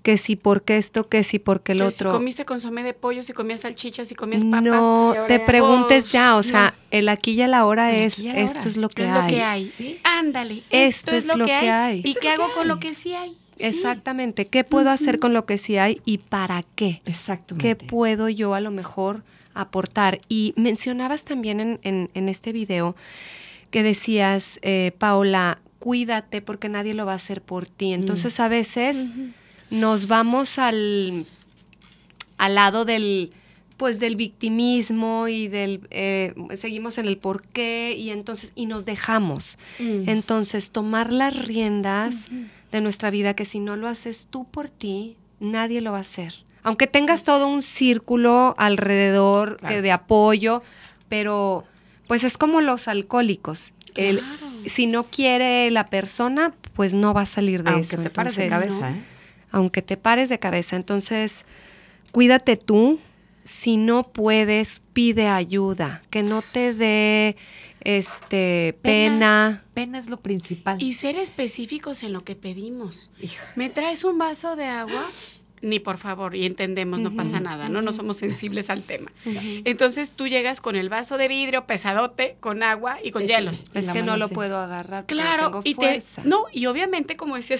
que 0.02 0.16
si 0.18 0.36
por 0.36 0.62
qué 0.62 0.76
esto, 0.76 1.08
que 1.08 1.24
si 1.24 1.38
por 1.38 1.62
qué 1.62 1.72
el 1.72 1.78
Que 1.78 1.84
otro. 1.84 2.10
Si 2.10 2.16
comiste 2.16 2.44
consomé 2.44 2.82
de 2.84 2.94
pollo, 2.94 3.22
si 3.22 3.32
comías 3.32 3.62
salchichas, 3.62 4.06
si 4.08 4.14
comías 4.14 4.44
papas. 4.44 4.62
no 4.62 5.14
te 5.26 5.40
preguntes 5.40 6.12
ya, 6.12 6.36
o 6.36 6.42
sea, 6.42 6.74
el 6.92 7.08
aquí 7.08 7.32
y 7.32 7.42
el 7.42 7.52
ahora 7.54 7.90
El 7.94 8.02
es, 8.04 8.18
esto 8.20 8.68
es 8.68 8.76
lo 8.76 8.88
que 8.88 9.02
¿Qué 9.02 9.08
es 9.08 9.10
hay. 9.10 9.22
lo 9.22 9.28
que 9.28 9.42
hay? 9.42 9.70
Sí. 9.70 9.98
Ándale. 10.04 10.62
Esto 10.70 11.10
es 11.16 11.26
lo 11.36 11.44
que 11.44 11.52
hay. 11.52 12.02
¿Y 12.04 12.10
Esto 12.10 12.20
qué 12.20 12.28
hago 12.30 12.52
con 12.54 12.68
lo 12.68 12.78
que 12.78 12.94
sí 12.94 13.12
hay? 13.14 13.36
Exactamente, 13.58 14.46
¿qué 14.48 14.64
puedo 14.64 14.90
hacer 14.90 15.18
con 15.18 15.32
lo 15.32 15.46
que 15.46 15.58
sí 15.58 15.76
hay 15.76 16.00
y 16.04 16.18
para 16.18 16.64
qué? 16.74 17.00
Exactamente. 17.06 17.68
¿Qué 17.76 17.76
puedo 17.86 18.28
yo 18.28 18.54
a 18.54 18.60
lo 18.60 18.70
mejor 18.70 19.22
aportar? 19.54 20.20
Y 20.28 20.52
mencionabas 20.56 21.24
también 21.24 21.60
en, 21.60 21.78
en- 21.82 22.10
en 22.14 22.28
este 22.28 22.52
video 22.52 22.94
que 23.70 23.82
decías, 23.82 24.58
eh, 24.62 24.92
Paola, 24.98 25.58
cuídate 25.78 26.42
porque 26.42 26.68
nadie 26.68 26.94
lo 26.94 27.06
va 27.06 27.12
a 27.12 27.16
hacer 27.16 27.42
por 27.42 27.66
ti. 27.66 27.92
Entonces 27.92 28.38
a 28.40 28.48
veces 28.48 29.08
nos 29.70 30.06
vamos 30.08 30.58
al, 30.58 31.24
al 32.38 32.54
lado 32.54 32.84
del 32.84 33.32
pues 33.76 33.98
del 34.00 34.16
victimismo 34.16 35.28
y 35.28 35.48
del 35.48 35.86
eh, 35.90 36.32
seguimos 36.54 36.96
en 36.96 37.04
el 37.04 37.18
por 37.18 37.42
qué 37.42 37.94
y 37.94 38.08
entonces 38.08 38.52
y 38.54 38.64
nos 38.64 38.86
dejamos 38.86 39.58
Mm. 39.78 40.08
entonces 40.08 40.70
tomar 40.70 41.12
las 41.12 41.36
riendas 41.36 42.28
de 42.76 42.80
nuestra 42.82 43.10
vida 43.10 43.34
que 43.34 43.44
si 43.44 43.58
no 43.60 43.76
lo 43.76 43.88
haces 43.88 44.28
tú 44.30 44.44
por 44.44 44.70
ti 44.70 45.16
nadie 45.40 45.80
lo 45.80 45.92
va 45.92 45.98
a 45.98 46.02
hacer 46.02 46.32
aunque 46.62 46.86
tengas 46.86 47.24
todo 47.24 47.46
un 47.48 47.62
círculo 47.62 48.54
alrededor 48.58 49.56
Claro. 49.58 49.74
que 49.74 49.82
de 49.82 49.92
apoyo 49.92 50.62
pero 51.08 51.64
pues 52.08 52.24
es 52.24 52.36
como 52.38 52.60
los 52.60 52.88
alcohólicos 52.88 53.72
El- 53.94 54.20
si 54.66 54.86
no 54.86 55.04
quiere 55.04 55.70
la 55.70 55.88
persona 55.88 56.52
pues 56.74 56.92
no 56.94 57.14
va 57.14 57.22
a 57.22 57.26
salir 57.26 57.62
de 57.62 57.70
Aunque 57.70 57.86
eso 57.86 58.02
te 58.02 58.10
pares 58.10 58.36
de 58.36 58.48
cabeza, 58.48 58.90
no. 58.90 58.96
¿eh? 58.96 59.02
aunque 59.52 59.80
te 59.80 59.96
pares 59.96 60.28
de 60.28 60.38
cabeza. 60.38 60.76
Entonces, 60.76 61.46
cuídate 62.12 62.56
tú. 62.58 62.98
Si 63.44 63.76
no 63.78 64.02
puedes, 64.02 64.82
pide 64.92 65.28
ayuda. 65.28 66.02
Que 66.10 66.22
no 66.22 66.42
te 66.42 66.74
dé 66.74 67.36
este 67.86 68.76
pena. 68.82 69.64
Pena 69.72 69.98
es 69.98 70.10
lo 70.10 70.16
principal. 70.18 70.82
Y 70.82 70.94
ser 70.94 71.16
específicos 71.16 72.02
en 72.02 72.12
lo 72.12 72.24
que 72.24 72.34
pedimos. 72.34 73.12
Hijo. 73.20 73.44
¿Me 73.54 73.70
traes 73.70 74.02
un 74.02 74.18
vaso 74.18 74.56
de 74.56 74.64
agua? 74.64 75.06
Ni 75.62 75.80
por 75.80 75.96
favor, 75.96 76.36
y 76.36 76.44
entendemos, 76.44 77.00
no 77.00 77.16
pasa 77.16 77.40
nada, 77.40 77.68
¿no? 77.70 77.80
No 77.80 77.90
somos 77.90 78.18
sensibles 78.18 78.68
al 78.68 78.82
tema. 78.82 79.10
Entonces 79.64 80.12
tú 80.12 80.26
llegas 80.28 80.60
con 80.60 80.76
el 80.76 80.88
vaso 80.90 81.16
de 81.16 81.28
vidrio 81.28 81.66
pesadote, 81.66 82.36
con 82.40 82.62
agua 82.62 82.98
y 83.02 83.10
con 83.10 83.26
hielos. 83.26 83.64
Es 83.74 83.86
que 83.90 84.02
no 84.02 84.16
lo 84.18 84.28
puedo 84.28 84.58
agarrar. 84.58 85.06
Claro, 85.06 85.44
tengo 85.46 85.62
y 85.64 85.74
te, 85.74 86.02
no, 86.24 86.44
y 86.52 86.66
obviamente 86.66 87.16
como 87.16 87.36
decía 87.36 87.56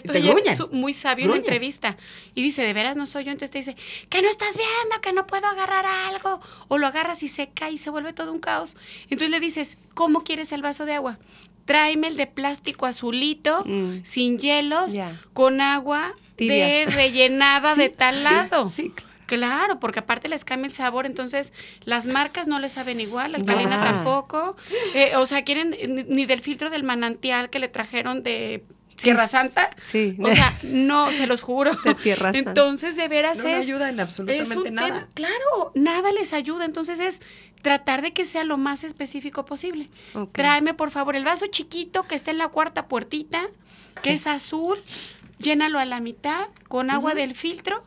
su- 0.56 0.68
muy 0.68 0.92
sabio 0.92 1.24
en 1.24 1.30
la 1.30 1.36
Gruñes. 1.36 1.52
entrevista 1.52 1.96
y 2.34 2.42
dice, 2.42 2.62
"De 2.62 2.74
veras 2.74 2.96
no 2.98 3.06
soy 3.06 3.24
yo", 3.24 3.30
entonces 3.32 3.50
te 3.50 3.58
dice, 3.58 3.76
"Que 4.10 4.20
no 4.20 4.28
estás 4.28 4.56
viendo, 4.56 5.00
que 5.00 5.12
no 5.14 5.26
puedo 5.26 5.46
agarrar 5.46 5.86
algo", 5.86 6.40
o 6.68 6.76
lo 6.78 6.86
agarras 6.86 7.22
y 7.22 7.28
se 7.28 7.48
cae 7.48 7.72
y 7.72 7.78
se 7.78 7.88
vuelve 7.88 8.12
todo 8.12 8.30
un 8.32 8.40
caos. 8.40 8.76
Entonces 9.04 9.30
le 9.30 9.40
dices, 9.40 9.78
"¿Cómo 9.94 10.22
quieres 10.22 10.52
el 10.52 10.60
vaso 10.60 10.84
de 10.84 10.92
agua?" 10.92 11.18
Tráeme 11.66 12.08
el 12.08 12.16
de 12.16 12.26
plástico 12.26 12.86
azulito, 12.86 13.62
Mm. 13.66 14.04
sin 14.04 14.38
hielos, 14.38 14.94
Ya. 14.94 15.20
con 15.34 15.60
agua 15.60 16.14
Tibia. 16.36 16.66
de 16.66 16.86
rellenada 16.96 17.74
de 17.74 17.88
tal 17.90 18.24
lado. 18.24 18.70
sí, 18.70 18.92
Claro, 19.26 19.80
porque 19.80 19.98
aparte 19.98 20.28
les 20.28 20.44
cambia 20.44 20.68
el 20.68 20.72
sabor, 20.72 21.04
entonces 21.04 21.52
las 21.84 22.06
marcas 22.06 22.46
no 22.46 22.60
les 22.60 22.70
saben 22.70 23.00
igual, 23.00 23.32
la 23.32 23.38
alcalina 23.38 23.82
tampoco. 23.82 24.56
Eh, 24.94 25.16
o 25.16 25.26
sea, 25.26 25.42
quieren 25.42 25.74
eh, 25.76 25.88
ni, 26.08 26.26
del 26.26 26.40
filtro 26.42 26.70
del 26.70 26.84
manantial 26.84 27.50
que 27.50 27.58
le 27.58 27.66
trajeron 27.66 28.22
de 28.22 28.62
Tierra 28.94 29.26
Santa. 29.26 29.70
Sí. 29.82 30.16
O 30.22 30.32
sea, 30.32 30.54
no, 30.62 31.10
se 31.10 31.26
los 31.26 31.40
juro. 31.40 31.72
De 31.84 31.96
Tierra 31.96 32.32
Santa. 32.32 32.50
Entonces, 32.50 32.94
de 32.94 33.08
veras 33.08 33.38
No, 33.38 33.44
no 33.44 33.56
es. 33.56 33.64
ayuda 33.64 33.88
en 33.88 33.96
es 33.96 34.02
absolutamente 34.02 34.68
un 34.70 34.74
nada. 34.76 34.88
tema- 34.88 35.08
claro, 35.14 35.72
nada 35.74 36.12
les 36.12 36.32
ayuda. 36.32 36.64
Entonces 36.64 37.00
es 37.00 37.20
tratar 37.62 38.02
de 38.02 38.12
que 38.12 38.24
sea 38.24 38.44
lo 38.44 38.58
más 38.58 38.84
específico 38.84 39.44
posible. 39.44 39.88
Tráeme, 40.32 40.74
por 40.74 40.90
favor, 40.90 41.16
el 41.16 41.24
vaso 41.24 41.46
chiquito 41.46 42.04
que 42.04 42.14
está 42.14 42.30
en 42.30 42.38
la 42.38 42.48
cuarta 42.48 42.86
puertita, 42.86 43.48
que 44.02 44.12
es 44.12 44.26
azul, 44.26 44.78
llénalo 45.38 45.78
a 45.78 45.84
la 45.84 46.00
mitad 46.00 46.48
con 46.68 46.90
agua 46.90 47.14
del 47.14 47.34
filtro 47.34 47.84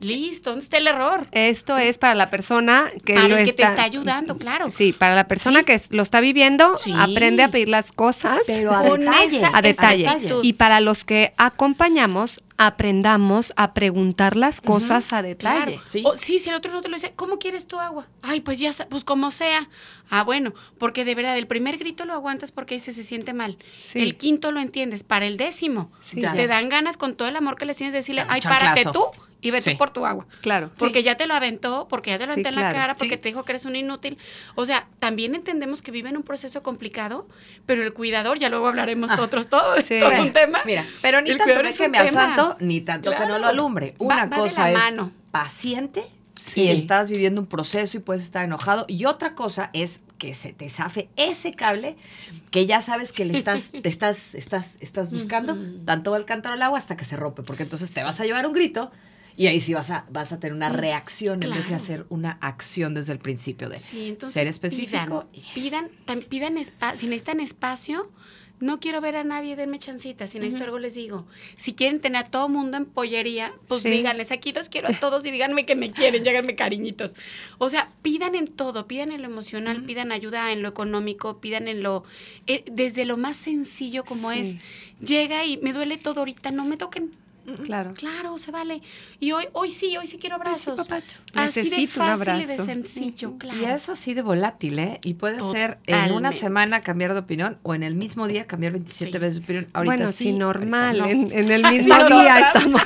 Listo, 0.00 0.50
¿dónde 0.50 0.64
está 0.64 0.78
el 0.78 0.88
error? 0.88 1.28
Esto 1.30 1.78
es 1.78 1.96
para 1.96 2.16
la 2.16 2.28
persona 2.28 2.90
que 3.04 3.14
Para 3.14 3.28
lo 3.28 3.36
el 3.36 3.44
que 3.44 3.52
te 3.52 3.62
está, 3.62 3.74
está 3.74 3.84
ayudando, 3.84 4.36
claro. 4.36 4.68
Sí, 4.74 4.92
para 4.92 5.14
la 5.14 5.28
persona 5.28 5.60
Sí. 5.60 5.64
que 5.64 5.80
lo 5.90 6.02
está 6.02 6.20
viviendo, 6.20 6.76
Sí. 6.76 6.92
aprende 6.98 7.44
a 7.44 7.52
pedir 7.52 7.68
las 7.68 7.92
cosas 7.92 8.40
Pero 8.48 8.72
a 8.74 8.82
detalle. 8.82 9.36
esa- 9.36 9.56
a 9.56 9.62
detalle. 9.62 10.08
Y 10.42 10.54
para 10.54 10.80
los 10.80 11.04
que 11.04 11.34
acompañamos, 11.36 12.40
aprendamos 12.66 13.52
a 13.56 13.74
preguntar 13.74 14.36
las 14.36 14.60
cosas 14.60 15.12
a 15.12 15.22
detalle. 15.22 15.74
Claro. 15.76 15.82
Sí. 15.86 16.02
O, 16.04 16.16
sí, 16.16 16.38
si 16.38 16.48
el 16.48 16.54
otro 16.54 16.72
no 16.72 16.80
te 16.80 16.88
lo 16.88 16.96
dice, 16.96 17.12
¿cómo 17.16 17.38
quieres 17.38 17.66
tu 17.66 17.78
agua? 17.80 18.06
Ay, 18.22 18.40
pues 18.40 18.58
ya, 18.58 18.70
pues 18.88 19.04
como 19.04 19.30
sea. 19.30 19.68
Ah, 20.10 20.22
bueno, 20.24 20.52
porque 20.78 21.04
de 21.04 21.14
verdad, 21.14 21.36
el 21.38 21.46
primer 21.46 21.78
grito 21.78 22.04
lo 22.04 22.12
aguantas 22.12 22.52
porque 22.52 22.74
dice 22.74 22.92
se 22.92 23.02
siente 23.02 23.32
mal. 23.32 23.56
Sí. 23.78 24.00
El 24.00 24.16
quinto 24.16 24.50
lo 24.52 24.60
entiendes. 24.60 25.04
Para 25.04 25.26
el 25.26 25.36
décimo, 25.36 25.90
Sí, 26.02 26.20
ya. 26.20 26.34
te 26.34 26.46
dan 26.46 26.68
ganas 26.68 26.96
con 26.96 27.14
todo 27.14 27.28
el 27.28 27.36
amor 27.36 27.56
que 27.56 27.64
le 27.64 27.74
tienes 27.74 27.92
de 27.92 27.98
decirle, 27.98 28.24
ay, 28.28 28.40
párate 28.42 28.84
tú 28.92 29.06
y 29.40 29.50
vete 29.50 29.70
Sí. 29.72 29.76
por 29.76 29.90
tu 29.90 30.06
agua. 30.06 30.26
Claro. 30.40 30.70
Porque 30.78 31.02
ya 31.02 31.16
te 31.16 31.26
lo 31.26 31.34
aventó, 31.34 31.88
porque 31.88 32.10
ya 32.10 32.18
te 32.18 32.26
lo 32.26 32.34
Sí, 32.34 32.40
aventó 32.40 32.48
en 32.50 32.54
claro. 32.54 32.68
la 32.68 32.74
cara, 32.80 32.96
porque 32.96 33.14
Sí. 33.16 33.20
te 33.22 33.28
dijo 33.30 33.44
que 33.44 33.52
eres 33.52 33.64
un 33.64 33.74
inútil. 33.74 34.16
O 34.54 34.64
sea, 34.64 34.86
también 35.00 35.34
entendemos 35.34 35.82
que 35.82 35.90
viven 35.90 36.16
un 36.16 36.22
proceso 36.22 36.62
complicado, 36.62 37.26
pero 37.66 37.82
el 37.82 37.92
cuidador, 37.92 38.38
ya 38.38 38.48
luego 38.50 38.68
hablaremos 38.68 39.10
Ah. 39.12 39.20
otros, 39.22 39.48
todo, 39.48 39.80
Sí. 39.80 39.98
todo 39.98 40.22
un 40.22 40.32
tema. 40.32 40.60
Mira, 40.64 40.86
pero 41.00 41.20
ni 41.22 41.30
El 41.30 41.38
tanto 41.38 41.44
cuidador 41.54 41.64
que 41.66 41.72
es 41.72 41.80
me 41.80 41.86
un 41.86 41.92
ni 42.60 42.80
tanto 42.80 43.10
que 43.10 43.18
no 43.20 43.26
Claro. 43.26 43.38
lo 43.40 43.46
alumbre. 43.48 43.94
Una 43.98 44.26
va 44.26 44.36
cosa 44.36 44.70
es 44.70 44.76
mano. 44.78 45.12
paciente 45.30 46.04
Sí. 46.40 46.62
y 46.62 46.68
estás 46.68 47.08
viviendo 47.08 47.40
un 47.40 47.46
proceso 47.46 47.96
y 47.96 48.00
puedes 48.00 48.22
estar 48.24 48.44
enojado. 48.44 48.84
Y 48.88 49.04
otra 49.04 49.34
cosa 49.34 49.70
es 49.72 50.00
que 50.18 50.34
se 50.34 50.52
te 50.52 50.68
zafe 50.70 51.08
ese 51.16 51.52
cable 51.52 51.96
que 52.50 52.66
ya 52.66 52.80
sabes 52.80 53.12
que 53.12 53.24
le 53.24 53.36
estás, 53.38 53.70
te 53.72 53.88
estás, 53.88 54.34
estás, 54.34 54.76
estás 54.80 55.12
buscando, 55.12 55.56
tanto 55.84 56.10
va 56.12 56.16
el 56.16 56.24
cántaro 56.24 56.54
al 56.54 56.62
agua 56.62 56.78
hasta 56.78 56.96
que 56.96 57.04
se 57.04 57.16
rompe, 57.16 57.42
porque 57.42 57.62
entonces 57.64 57.90
te 57.92 58.02
vas 58.02 58.20
a 58.20 58.24
llevar 58.24 58.46
un 58.46 58.52
grito 58.52 58.90
y 59.36 59.46
ahí 59.46 59.60
sí 59.60 59.72
vas 59.72 59.90
a, 59.90 60.04
vas 60.10 60.32
a 60.32 60.40
tener 60.40 60.54
una 60.54 60.68
reacción 60.68 61.42
en 61.42 61.50
vez 61.50 61.58
de 61.60 61.64
Claro. 61.68 61.76
hacer 61.76 62.06
una 62.08 62.32
acción 62.40 62.94
desde 62.94 63.12
el 63.12 63.18
principio 63.18 63.68
de 63.68 63.78
Sí, 63.78 64.08
entonces 64.10 64.34
ser 64.34 64.46
específico. 64.48 65.26
Pidan, 65.54 65.88
pidan, 66.06 66.22
pidan 66.28 66.58
espacio. 66.58 66.98
Si 66.98 67.06
necesitan 67.06 67.40
espacio, 67.40 68.10
no 68.62 68.78
quiero 68.80 69.00
ver 69.00 69.16
a 69.16 69.24
nadie, 69.24 69.56
denme 69.56 69.78
chancita. 69.78 70.26
Si 70.26 70.38
necesito 70.38 70.64
algo, 70.64 70.78
les 70.78 70.94
digo. 70.94 71.26
Si 71.56 71.72
quieren 71.74 72.00
tener 72.00 72.24
a 72.24 72.30
todo 72.30 72.48
mundo 72.48 72.76
en 72.76 72.86
pollería, 72.86 73.52
pues 73.68 73.82
Sí. 73.82 73.90
díganles, 73.90 74.30
aquí 74.30 74.52
los 74.52 74.68
quiero 74.68 74.88
a 74.88 74.92
todos 74.92 75.26
y 75.26 75.30
díganme 75.32 75.66
que 75.66 75.74
me 75.76 75.90
quieren, 75.90 76.22
lléganme 76.24 76.54
cariñitos. 76.54 77.14
O 77.58 77.68
sea, 77.68 77.88
pidan 78.02 78.34
en 78.36 78.46
todo, 78.46 78.86
pidan 78.86 79.10
en 79.12 79.20
lo 79.22 79.28
emocional, 79.28 79.82
pidan 79.84 80.12
ayuda 80.12 80.52
en 80.52 80.62
lo 80.62 80.68
económico, 80.68 81.40
pidan 81.40 81.66
en 81.66 81.82
lo, 81.82 82.04
eh, 82.46 82.64
desde 82.70 83.04
lo 83.04 83.16
más 83.16 83.36
sencillo 83.36 84.04
como 84.04 84.30
Sí. 84.32 84.38
es, 84.38 84.56
llega 85.06 85.44
y 85.44 85.56
me 85.56 85.72
duele 85.72 85.98
todo 85.98 86.20
ahorita, 86.20 86.52
no 86.52 86.64
me 86.64 86.76
toquen. 86.76 87.10
Claro. 87.64 87.90
Claro, 87.94 88.38
se 88.38 88.50
vale. 88.50 88.80
Y 89.20 89.32
hoy, 89.32 89.46
hoy 89.52 89.70
sí, 89.70 89.96
hoy 89.96 90.06
sí 90.06 90.18
quiero 90.18 90.36
abrazos. 90.36 90.76
papacho. 90.86 91.18
Así 91.34 91.62
de 91.68 91.70
Necesito 91.70 92.00
un 92.02 92.06
fácil 92.16 92.34
y 92.42 92.44
de 92.46 92.52
abrazo. 92.54 92.64
sencillo, 92.64 93.38
claro. 93.38 93.58
Y 93.60 93.64
es 93.64 93.88
así 93.88 94.14
de 94.14 94.22
volátil, 94.22 94.78
¿eh? 94.78 95.00
Y 95.02 95.14
puede 95.14 95.40
ser 95.40 95.78
en 95.86 96.12
una 96.12 96.30
semana 96.32 96.80
cambiar 96.80 97.12
de 97.14 97.20
opinión 97.20 97.58
o 97.62 97.74
en 97.74 97.82
el 97.82 97.94
mismo 97.94 98.28
día 98.28 98.46
cambiar 98.46 98.72
27 98.72 99.12
Sí. 99.12 99.18
veces 99.18 99.34
de 99.34 99.40
opinión. 99.44 99.66
Ahorita 99.72 99.94
bueno, 99.96 100.06
sí, 100.12 100.24
sí, 100.24 100.32
normal. 100.32 101.00
ahorita 101.00 101.16
no. 101.18 101.32
En, 101.32 101.38
en 101.44 101.50
el 101.50 101.72
mismo 101.72 101.94
Nosotras. 101.96 102.20
día 102.20 102.38
estamos 102.54 102.82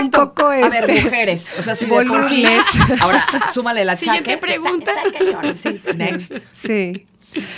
un 0.00 0.10
poco 0.10 0.46
A 0.46 0.68
ver, 0.68 0.88
este, 0.90 1.02
mujeres. 1.04 1.50
O 1.58 1.62
sea, 1.62 1.74
si 1.74 1.84
de 1.84 1.90
por 1.92 2.04
sí. 2.04 2.08
volubles. 2.08 2.62
Ahora, 3.00 3.24
súmale 3.52 3.84
la 3.84 3.96
Siguiente 3.96 4.30
chaque. 4.30 4.38
pregunta. 4.46 4.92
Está, 5.04 5.52
está. 5.52 5.56
Sí, 5.92 5.96
next. 5.96 6.32
Sí. 6.52 7.06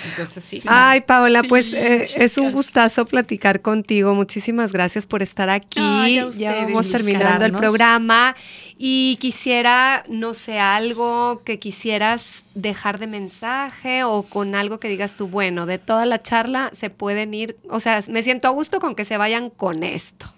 Entonces 0.09 0.43
sí. 0.45 0.63
Ay, 0.67 1.03
Paola, 1.03 1.43
Sí, 1.43 1.49
pues 1.49 1.73
eh, 1.73 2.09
es 2.17 2.39
un 2.39 2.53
gustazo 2.53 3.07
platicar 3.07 3.61
contigo. 3.61 4.15
Muchísimas 4.15 4.73
gracias 4.73 5.07
por 5.07 5.23
estar 5.23 5.49
aquí. 5.49 5.81
A 5.81 6.09
ya 6.09 6.27
ustedes, 6.27 6.67
vamos 6.67 6.87
chicas. 6.87 7.05
terminando 7.05 7.45
el 7.45 7.53
programa 7.53 8.37
y 8.77 9.17
quisiera, 9.21 10.05
no 10.09 10.35
sé, 10.35 10.59
algo 10.59 11.43
que 11.45 11.59
quisieras 11.59 12.45
dejar 12.55 12.99
de 12.99 13.07
mensaje 13.07 14.05
o 14.05 14.23
con 14.23 14.55
algo 14.55 14.81
que 14.81 14.89
digas 14.89 15.17
tú, 15.17 15.29
bueno, 15.29 15.67
de 15.67 15.79
toda 15.79 16.07
la 16.07 16.23
charla 16.23 16.71
se 16.73 16.91
pueden 16.91 17.35
ir, 17.35 17.57
o 17.69 17.81
sea, 17.81 18.03
me 18.09 18.23
siento 18.23 18.49
a 18.49 18.51
gusto 18.51 18.81
con 18.81 18.95
que 18.95 19.05
se 19.05 19.17
vayan 19.17 19.51
con 19.51 19.83
esto. 19.83 20.33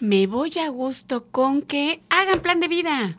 Me 0.00 0.26
voy 0.26 0.52
a 0.58 0.68
gusto 0.68 1.26
con 1.30 1.62
que 1.62 2.00
hagan 2.10 2.40
plan 2.40 2.58
de 2.58 2.68
vida. 2.68 3.18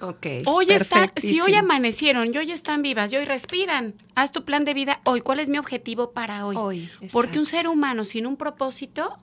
Ok. 0.00 0.26
Hoy 0.46 0.70
están, 0.70 1.10
si 1.16 1.40
hoy 1.40 1.54
amanecieron 1.54 2.32
y 2.32 2.36
hoy 2.36 2.52
están 2.52 2.82
vivas 2.82 3.12
y 3.12 3.16
hoy 3.16 3.24
respiran, 3.24 3.94
haz 4.14 4.32
tu 4.32 4.44
plan 4.44 4.64
de 4.64 4.74
vida 4.74 5.00
hoy. 5.04 5.20
¿Cuál 5.20 5.40
es 5.40 5.48
mi 5.48 5.58
objetivo 5.58 6.12
para 6.12 6.46
hoy? 6.46 6.56
Hoy, 6.56 6.90
Porque 7.12 7.38
un 7.38 7.46
ser 7.46 7.68
humano 7.68 8.04
sin 8.04 8.26
un 8.26 8.36
propósito 8.36 9.18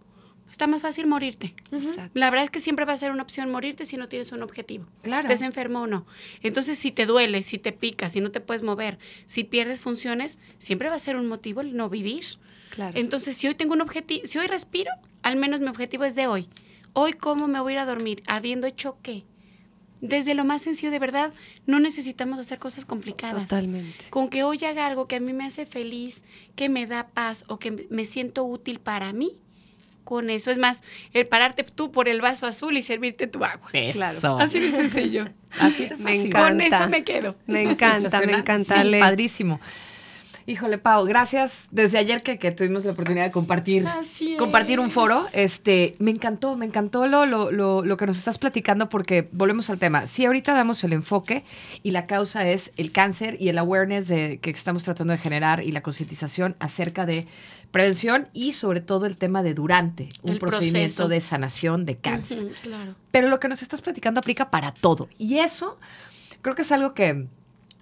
está 0.49 0.67
más 0.67 0.81
fácil 0.81 1.07
morirte. 1.07 1.55
Exacto. 1.71 2.11
La 2.13 2.29
verdad 2.29 2.45
es 2.45 2.49
que 2.49 2.59
siempre 2.59 2.85
va 2.85 2.93
a 2.93 2.97
ser 2.97 3.11
una 3.11 3.23
opción 3.23 3.51
morirte 3.51 3.85
si 3.85 3.97
no 3.97 4.07
tienes 4.07 4.31
un 4.31 4.43
objetivo. 4.43 4.85
Claro. 5.01 5.21
Estés 5.21 5.41
enfermo 5.41 5.81
o 5.81 5.87
no. 5.87 6.05
Entonces, 6.41 6.77
si 6.77 6.91
te 6.91 7.05
duele, 7.05 7.43
si 7.43 7.57
te 7.57 7.71
pica, 7.71 8.09
si 8.09 8.21
no 8.21 8.31
te 8.31 8.39
puedes 8.39 8.63
mover, 8.63 8.99
si 9.25 9.43
pierdes 9.43 9.79
funciones, 9.79 10.37
siempre 10.59 10.89
va 10.89 10.95
a 10.95 10.99
ser 10.99 11.15
un 11.15 11.27
motivo 11.27 11.61
el 11.61 11.75
no 11.75 11.89
vivir. 11.89 12.23
Claro. 12.69 12.97
Entonces, 12.97 13.35
si 13.35 13.47
hoy 13.47 13.55
tengo 13.55 13.73
un 13.73 13.81
objetivo, 13.81 14.25
si 14.25 14.37
hoy 14.37 14.47
respiro, 14.47 14.91
al 15.23 15.37
menos 15.37 15.59
mi 15.59 15.67
objetivo 15.67 16.03
es 16.03 16.15
de 16.15 16.27
hoy. 16.27 16.47
Hoy, 16.93 17.13
¿cómo 17.13 17.47
me 17.47 17.59
voy 17.59 17.73
a 17.73 17.75
ir 17.75 17.79
a 17.79 17.85
dormir? 17.85 18.21
Habiendo 18.27 18.67
hecho 18.67 18.97
qué. 19.01 19.23
Desde 20.05 20.33
lo 20.33 20.43
más 20.43 20.61
sencillo, 20.61 20.91
de 20.91 20.99
verdad, 20.99 21.31
no 21.65 21.79
necesitamos 21.79 22.37
hacer 22.37 22.59
cosas 22.59 22.83
complicadas. 22.83 23.43
Totalmente. 23.43 24.09
Con 24.09 24.27
que 24.27 24.43
hoy 24.43 24.61
haga 24.65 24.85
algo 24.85 25.07
que 25.07 25.15
a 25.15 25.19
mí 25.21 25.31
me 25.31 25.45
hace 25.45 25.65
feliz, 25.65 26.25
que 26.57 26.67
me 26.67 26.85
da 26.87 27.07
paz 27.07 27.45
o 27.47 27.57
que 27.57 27.87
me 27.89 28.03
siento 28.03 28.43
útil 28.43 28.81
para 28.81 29.13
mí, 29.13 29.31
con 30.03 30.29
eso. 30.29 30.51
Es 30.51 30.57
más, 30.57 30.83
el 31.13 31.25
pararte 31.27 31.63
tú 31.63 31.89
por 31.93 32.09
el 32.09 32.19
vaso 32.19 32.45
azul 32.45 32.75
y 32.75 32.81
servirte 32.81 33.27
tu 33.27 33.45
agua. 33.45 33.69
Eso. 33.71 34.37
Así 34.39 34.59
de 34.59 34.71
sencillo. 34.71 35.25
Así 35.57 35.85
de 35.85 35.95
Me 35.95 36.03
fácil. 36.03 36.25
encanta. 36.25 36.49
Con 36.49 36.61
eso 36.61 36.89
me 36.89 37.03
quedo. 37.05 37.35
Me 37.47 37.61
encanta, 37.61 38.19
me 38.19 38.33
encanta. 38.33 38.83
Sí, 38.83 38.91
padrísimo. 38.99 39.61
Híjole, 40.45 40.77
Pau, 40.77 41.05
gracias 41.05 41.67
desde 41.71 41.97
ayer 41.97 42.21
que, 42.21 42.37
que 42.37 42.51
tuvimos 42.51 42.83
la 42.83 42.91
oportunidad 42.91 43.25
de 43.25 43.31
compartir, 43.31 43.87
Así 43.87 44.35
compartir 44.37 44.79
un 44.79 44.89
foro. 44.89 45.25
Este, 45.33 45.95
me 45.99 46.11
encantó, 46.11 46.57
me 46.57 46.65
encantó 46.65 47.07
lo, 47.07 47.25
lo, 47.25 47.51
lo, 47.51 47.83
lo 47.85 47.97
que 47.97 48.05
nos 48.05 48.17
estás 48.17 48.37
platicando 48.37 48.89
porque 48.89 49.29
volvemos 49.31 49.69
al 49.69 49.79
tema. 49.79 50.05
Sí, 50.07 50.25
ahorita 50.25 50.53
damos 50.53 50.83
el 50.83 50.93
enfoque 50.93 51.45
y 51.81 51.91
la 51.91 52.07
causa 52.07 52.47
es 52.47 52.71
el 52.75 52.91
cáncer 52.91 53.37
y 53.39 53.49
el 53.49 53.57
awareness 53.57 54.07
de, 54.07 54.39
que 54.39 54.49
estamos 54.49 54.83
tratando 54.83 55.11
de 55.13 55.17
generar 55.17 55.63
y 55.63 55.71
la 55.71 55.81
concientización 55.81 56.55
acerca 56.59 57.05
de 57.05 57.25
prevención 57.71 58.27
y 58.33 58.53
sobre 58.53 58.81
todo 58.81 59.05
el 59.05 59.17
tema 59.17 59.43
de 59.43 59.53
durante 59.53 60.09
un 60.21 60.33
El 60.33 60.39
procedimiento 60.39 60.95
proceso. 60.95 61.07
de 61.07 61.21
sanación 61.21 61.85
de 61.85 61.97
cáncer. 61.97 62.51
Claro. 62.61 62.95
Pero 63.11 63.29
lo 63.29 63.39
que 63.39 63.47
nos 63.47 63.61
estás 63.61 63.81
platicando 63.81 64.19
aplica 64.19 64.51
para 64.51 64.73
todo. 64.73 65.07
Y 65.17 65.39
eso 65.39 65.79
creo 66.41 66.53
que 66.55 66.63
es 66.63 66.71
algo 66.71 66.93
que 66.93 67.27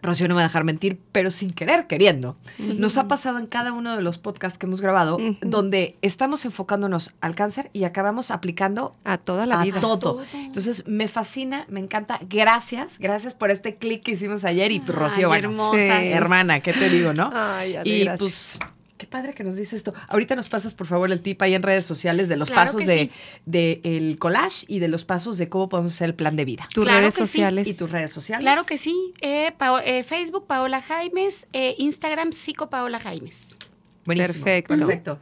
Rocío 0.04 0.28
no 0.28 0.34
me 0.36 0.40
va 0.40 0.46
a 0.46 0.48
dejar 0.48 0.64
mentir, 0.64 1.00
pero 1.12 1.30
sin 1.32 1.52
querer, 1.52 1.88
queriendo. 1.88 2.36
Nos 2.58 2.98
ha 2.98 3.08
pasado 3.08 3.38
en 3.38 3.46
cada 3.48 3.72
uno 3.74 3.96
de 3.96 4.02
los 4.02 4.18
podcasts 4.18 4.58
que 4.58 4.66
hemos 4.66 4.82
grabado, 4.82 5.18
donde 5.42 5.98
estamos 6.02 6.44
enfocándonos 6.46 7.12
al 7.22 7.36
cáncer 7.36 7.70
y 7.74 7.84
acabamos 7.84 8.32
aplicando 8.32 8.92
A 9.04 9.18
toda 9.18 9.46
la 9.46 9.62
a 9.62 9.64
vida. 9.64 9.80
todo. 9.80 9.98
Todo. 10.00 10.24
Entonces, 10.34 10.88
me 10.88 11.08
fascina, 11.08 11.66
me 11.70 11.80
encanta. 11.80 12.20
Gracias, 12.30 12.98
gracias 13.00 13.36
por 13.36 13.52
este 13.52 13.76
clic 13.76 14.04
que 14.04 14.12
hicimos 14.12 14.46
ayer. 14.46 14.72
Y 14.72 14.80
pues, 14.80 14.98
Rocío, 14.98 15.32
Ay, 15.32 15.42
bueno, 15.42 15.50
hermosas. 15.50 16.04
Hermana, 16.06 16.60
¿qué 16.62 16.74
te 16.74 16.90
digo, 16.90 17.14
no? 17.14 17.30
Ay, 17.34 17.78
y 17.84 18.04
gracias. 18.06 18.20
pues, 18.20 18.60
qué 19.02 19.08
padre 19.08 19.34
que 19.34 19.44
nos 19.44 19.56
dice 19.56 19.76
esto. 19.76 19.94
Ahorita 20.10 20.36
nos 20.36 20.48
pasas, 20.48 20.76
por 20.76 20.86
favor, 20.86 21.12
el 21.12 21.22
tip 21.22 21.42
ahí 21.42 21.56
en 21.56 21.64
redes 21.64 21.86
sociales 21.86 22.30
de 22.30 22.38
los 22.38 22.50
Claro 22.52 22.68
pasos 22.68 22.86
de, 22.86 22.96
sí. 23.06 23.12
de 23.48 23.82
el 23.84 24.20
collage 24.20 24.66
y 24.68 24.78
de 24.78 24.88
los 24.88 25.06
pasos 25.06 25.40
de 25.40 25.50
cómo 25.50 25.70
podemos 25.70 25.94
hacer 25.94 26.10
el 26.10 26.14
plan 26.16 26.36
de 26.36 26.46
vida. 26.46 26.68
tus 26.74 26.84
Claro 26.84 27.00
redes 27.00 27.16
sí. 27.16 27.20
sociales. 27.22 27.68
¿Y 27.68 27.74
tus 27.74 27.90
redes 27.90 28.12
sociales? 28.12 28.44
Claro 28.44 28.64
que 28.66 28.78
sí. 28.78 28.96
Eh, 29.22 29.52
Pao- 29.58 29.82
eh, 29.84 30.04
Facebook, 30.04 30.46
Paola 30.46 30.82
Jaimes. 30.82 31.48
eh, 31.54 31.74
Instagram, 31.80 32.32
Psico 32.32 32.70
Paola 32.70 33.00
Jaimes. 33.00 33.58
Buenísimo, 34.06 34.34
Perfecto. 34.34 34.78
Perfecto. 34.78 35.20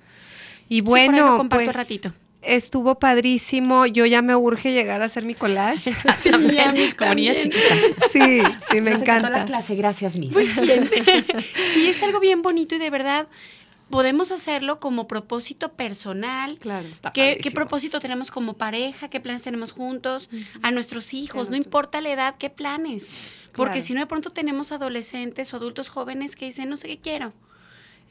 Y 0.68 0.76
Sí, 0.78 0.82
por 0.82 0.98
ahí 1.00 1.08
bueno, 1.08 1.32
lo 1.32 1.38
comparto 1.38 1.66
pues, 1.66 1.76
ratito. 1.76 2.14
estuvo 2.42 3.00
padrísimo. 3.00 3.86
Yo 3.86 4.06
ya 4.06 4.22
me 4.22 4.36
urge 4.36 4.72
llegar 4.72 5.02
a 5.02 5.06
hacer 5.06 5.24
mi 5.26 5.34
collage. 5.36 5.94
Sí, 6.18 6.30
a 6.30 6.38
mí 6.38 6.92
Como 6.98 7.14
niña 7.16 7.34
chiquita. 7.38 7.76
Sí, 8.12 8.42
sí, 8.72 8.82
me 8.82 8.92
Nos 8.92 9.02
encantó 9.02 9.30
la 9.30 9.36
encanta. 9.38 9.46
clase, 9.46 9.76
gracias, 9.76 10.18
mi. 10.18 10.28
Muy 10.30 10.46
bien. 10.46 10.90
sí, 11.74 11.88
es 11.88 12.02
algo 12.04 12.20
bien 12.20 12.42
bonito 12.42 12.76
y 12.76 12.80
de 12.80 12.90
verdad 12.90 13.28
podemos 13.90 14.32
hacerlo 14.32 14.80
como 14.80 15.08
propósito 15.08 15.74
personal. 15.74 16.58
Claro. 16.58 16.88
¿Qué, 17.14 17.40
qué 17.42 17.52
propósito 17.52 18.00
tenemos 18.00 18.32
como 18.32 18.54
pareja? 18.54 19.10
¿Qué 19.10 19.20
planes 19.20 19.42
tenemos 19.44 19.72
juntos? 19.72 20.30
A 20.62 20.72
nuestros 20.72 21.14
hijos, 21.14 21.50
no 21.50 21.56
importa 21.56 22.02
la 22.02 22.12
edad, 22.12 22.36
¿qué 22.38 22.50
planes? 22.50 23.12
Porque 23.54 23.74
Claro. 23.74 23.86
si 23.88 23.94
no, 23.94 24.00
de 24.02 24.06
pronto 24.08 24.30
tenemos 24.30 24.72
adolescentes 24.72 25.54
o 25.54 25.58
adultos 25.58 25.90
jóvenes 25.90 26.36
que 26.36 26.46
dicen, 26.46 26.70
no 26.70 26.78
sé 26.78 26.88
qué 26.88 26.98
quiero. 27.00 27.34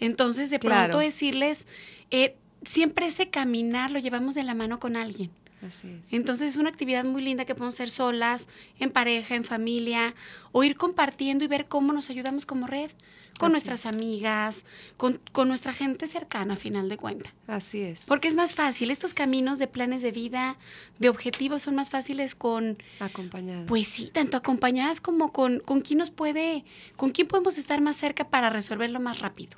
Entonces, 0.00 0.50
de 0.50 0.58
Claro. 0.58 0.90
pronto 0.90 0.98
decirles, 0.98 1.66
eh, 2.10 2.36
siempre 2.62 3.06
ese 3.06 3.30
caminar 3.30 3.90
lo 3.90 3.98
llevamos 3.98 4.34
de 4.34 4.42
la 4.44 4.54
mano 4.54 4.78
con 4.80 4.96
alguien. 4.96 5.30
Así 5.66 5.88
es. 5.88 6.12
Entonces 6.12 6.52
es 6.52 6.56
una 6.56 6.68
actividad 6.70 7.04
muy 7.04 7.20
linda 7.22 7.44
que 7.44 7.54
podemos 7.54 7.74
hacer 7.74 7.90
solas, 7.90 8.48
en 8.78 8.90
pareja, 8.90 9.34
en 9.34 9.44
familia, 9.44 10.14
o 10.52 10.62
ir 10.62 10.76
compartiendo 10.76 11.44
y 11.44 11.48
ver 11.48 11.66
cómo 11.66 11.92
nos 11.92 12.10
ayudamos 12.10 12.46
como 12.46 12.66
red, 12.68 12.90
con 13.38 13.52
nuestras 13.52 13.86
amigas, 13.86 14.64
con, 14.96 15.20
con 15.32 15.48
nuestra 15.48 15.72
gente 15.72 16.06
cercana, 16.06 16.54
a 16.54 16.56
final 16.56 16.88
de 16.88 16.96
cuentas. 16.96 17.32
Así 17.46 17.80
es. 17.82 18.02
Porque 18.06 18.28
es 18.28 18.36
más 18.36 18.54
fácil, 18.54 18.90
estos 18.90 19.14
caminos 19.14 19.58
de 19.58 19.66
planes 19.68 20.02
de 20.02 20.10
vida, 20.12 20.56
de 20.98 21.08
objetivos, 21.08 21.62
son 21.62 21.74
más 21.76 21.88
fáciles 21.90 22.34
con, 22.34 22.76
Acompañada. 23.00 23.64
pues 23.66 23.86
sí, 23.88 24.10
tanto 24.12 24.36
acompañadas 24.36 25.00
como 25.00 25.32
con, 25.32 25.60
con 25.60 25.80
quién 25.80 25.98
nos 25.98 26.10
puede, 26.10 26.64
con 26.96 27.10
quién 27.12 27.26
podemos 27.28 27.56
estar 27.58 27.80
más 27.80 27.96
cerca 27.96 28.28
para 28.28 28.50
resolverlo 28.50 29.00
más 29.00 29.20
rápido. 29.20 29.56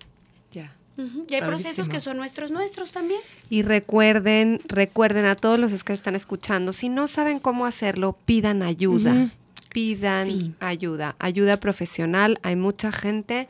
ya. 0.52 0.76
Ujú. 0.98 1.24
Y 1.30 1.34
hay 1.34 1.40
procesos 1.40 1.88
que 1.88 1.98
son 1.98 2.18
nuestros, 2.18 2.50
nuestros 2.50 2.92
también. 2.92 3.20
Y 3.48 3.62
recuerden, 3.62 4.60
recuerden 4.66 5.24
a 5.24 5.34
todos 5.34 5.58
los 5.58 5.82
que 5.82 5.94
están 5.94 6.14
escuchando, 6.14 6.74
si 6.74 6.90
no 6.90 7.06
saben 7.06 7.38
cómo 7.38 7.64
hacerlo, 7.64 8.18
pidan 8.26 8.62
ayuda. 8.62 9.30
Pidan 9.72 10.26
Sí. 10.26 10.52
ayuda, 10.58 11.14
ayuda 11.20 11.58
profesional. 11.58 12.38
Hay 12.42 12.56
mucha 12.56 12.90
gente. 12.90 13.48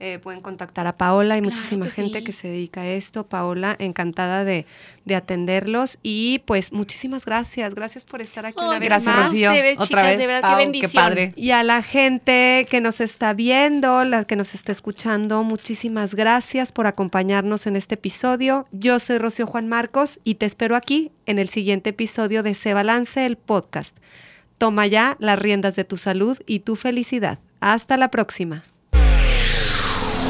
Eh, 0.00 0.18
pueden 0.18 0.40
contactar 0.40 0.86
a 0.86 0.96
Paola, 0.96 1.34
hay 1.34 1.42
Claro 1.42 1.54
muchísima 1.54 1.84
que 1.84 1.90
gente 1.92 2.18
sí. 2.20 2.24
que 2.24 2.32
se 2.32 2.48
dedica 2.48 2.80
a 2.80 2.88
esto. 2.88 3.24
Paola, 3.28 3.76
encantada 3.78 4.44
de, 4.44 4.64
de 5.04 5.14
atenderlos. 5.14 5.98
Y 6.02 6.42
pues 6.46 6.72
muchísimas 6.72 7.26
gracias. 7.26 7.74
Gracias 7.74 8.04
por 8.04 8.22
estar 8.22 8.46
aquí 8.46 8.58
una 8.58 8.72
Ay, 8.72 8.80
vez 8.80 8.88
Gracias, 8.88 9.14
más. 9.14 9.26
Rocío. 9.26 9.50
ustedes, 9.52 9.78
Otra 9.78 9.86
chicas, 9.86 10.04
vez, 10.04 10.18
de 10.18 10.26
verdad, 10.26 10.40
qué 10.40 10.46
Pau, 10.48 10.56
bendición. 10.56 10.90
Qué 10.90 10.96
padre. 10.96 11.32
Y 11.36 11.50
a 11.50 11.62
la 11.62 11.82
gente 11.82 12.66
que 12.70 12.80
nos 12.80 13.00
está 13.00 13.34
viendo, 13.34 14.04
la 14.04 14.24
que 14.24 14.36
nos 14.36 14.54
está 14.54 14.72
escuchando, 14.72 15.42
muchísimas 15.44 16.14
gracias 16.14 16.72
por 16.72 16.86
acompañarnos 16.86 17.66
en 17.66 17.76
este 17.76 17.96
episodio. 17.96 18.66
Yo 18.72 18.98
soy 19.00 19.18
Rocío 19.18 19.46
Juan 19.46 19.68
Marcos 19.68 20.18
y 20.24 20.36
te 20.36 20.46
espero 20.46 20.76
aquí 20.76 21.12
en 21.26 21.38
el 21.38 21.50
siguiente 21.50 21.90
episodio 21.90 22.42
de 22.42 22.54
Se 22.54 22.72
Balance 22.72 23.26
el 23.26 23.36
podcast. 23.36 23.98
Toma 24.56 24.86
ya 24.86 25.16
las 25.20 25.38
riendas 25.38 25.76
de 25.76 25.84
tu 25.84 25.98
salud 25.98 26.38
y 26.46 26.60
tu 26.60 26.74
felicidad. 26.76 27.38
Hasta 27.60 27.96
la 27.98 28.10
próxima. 28.10 28.64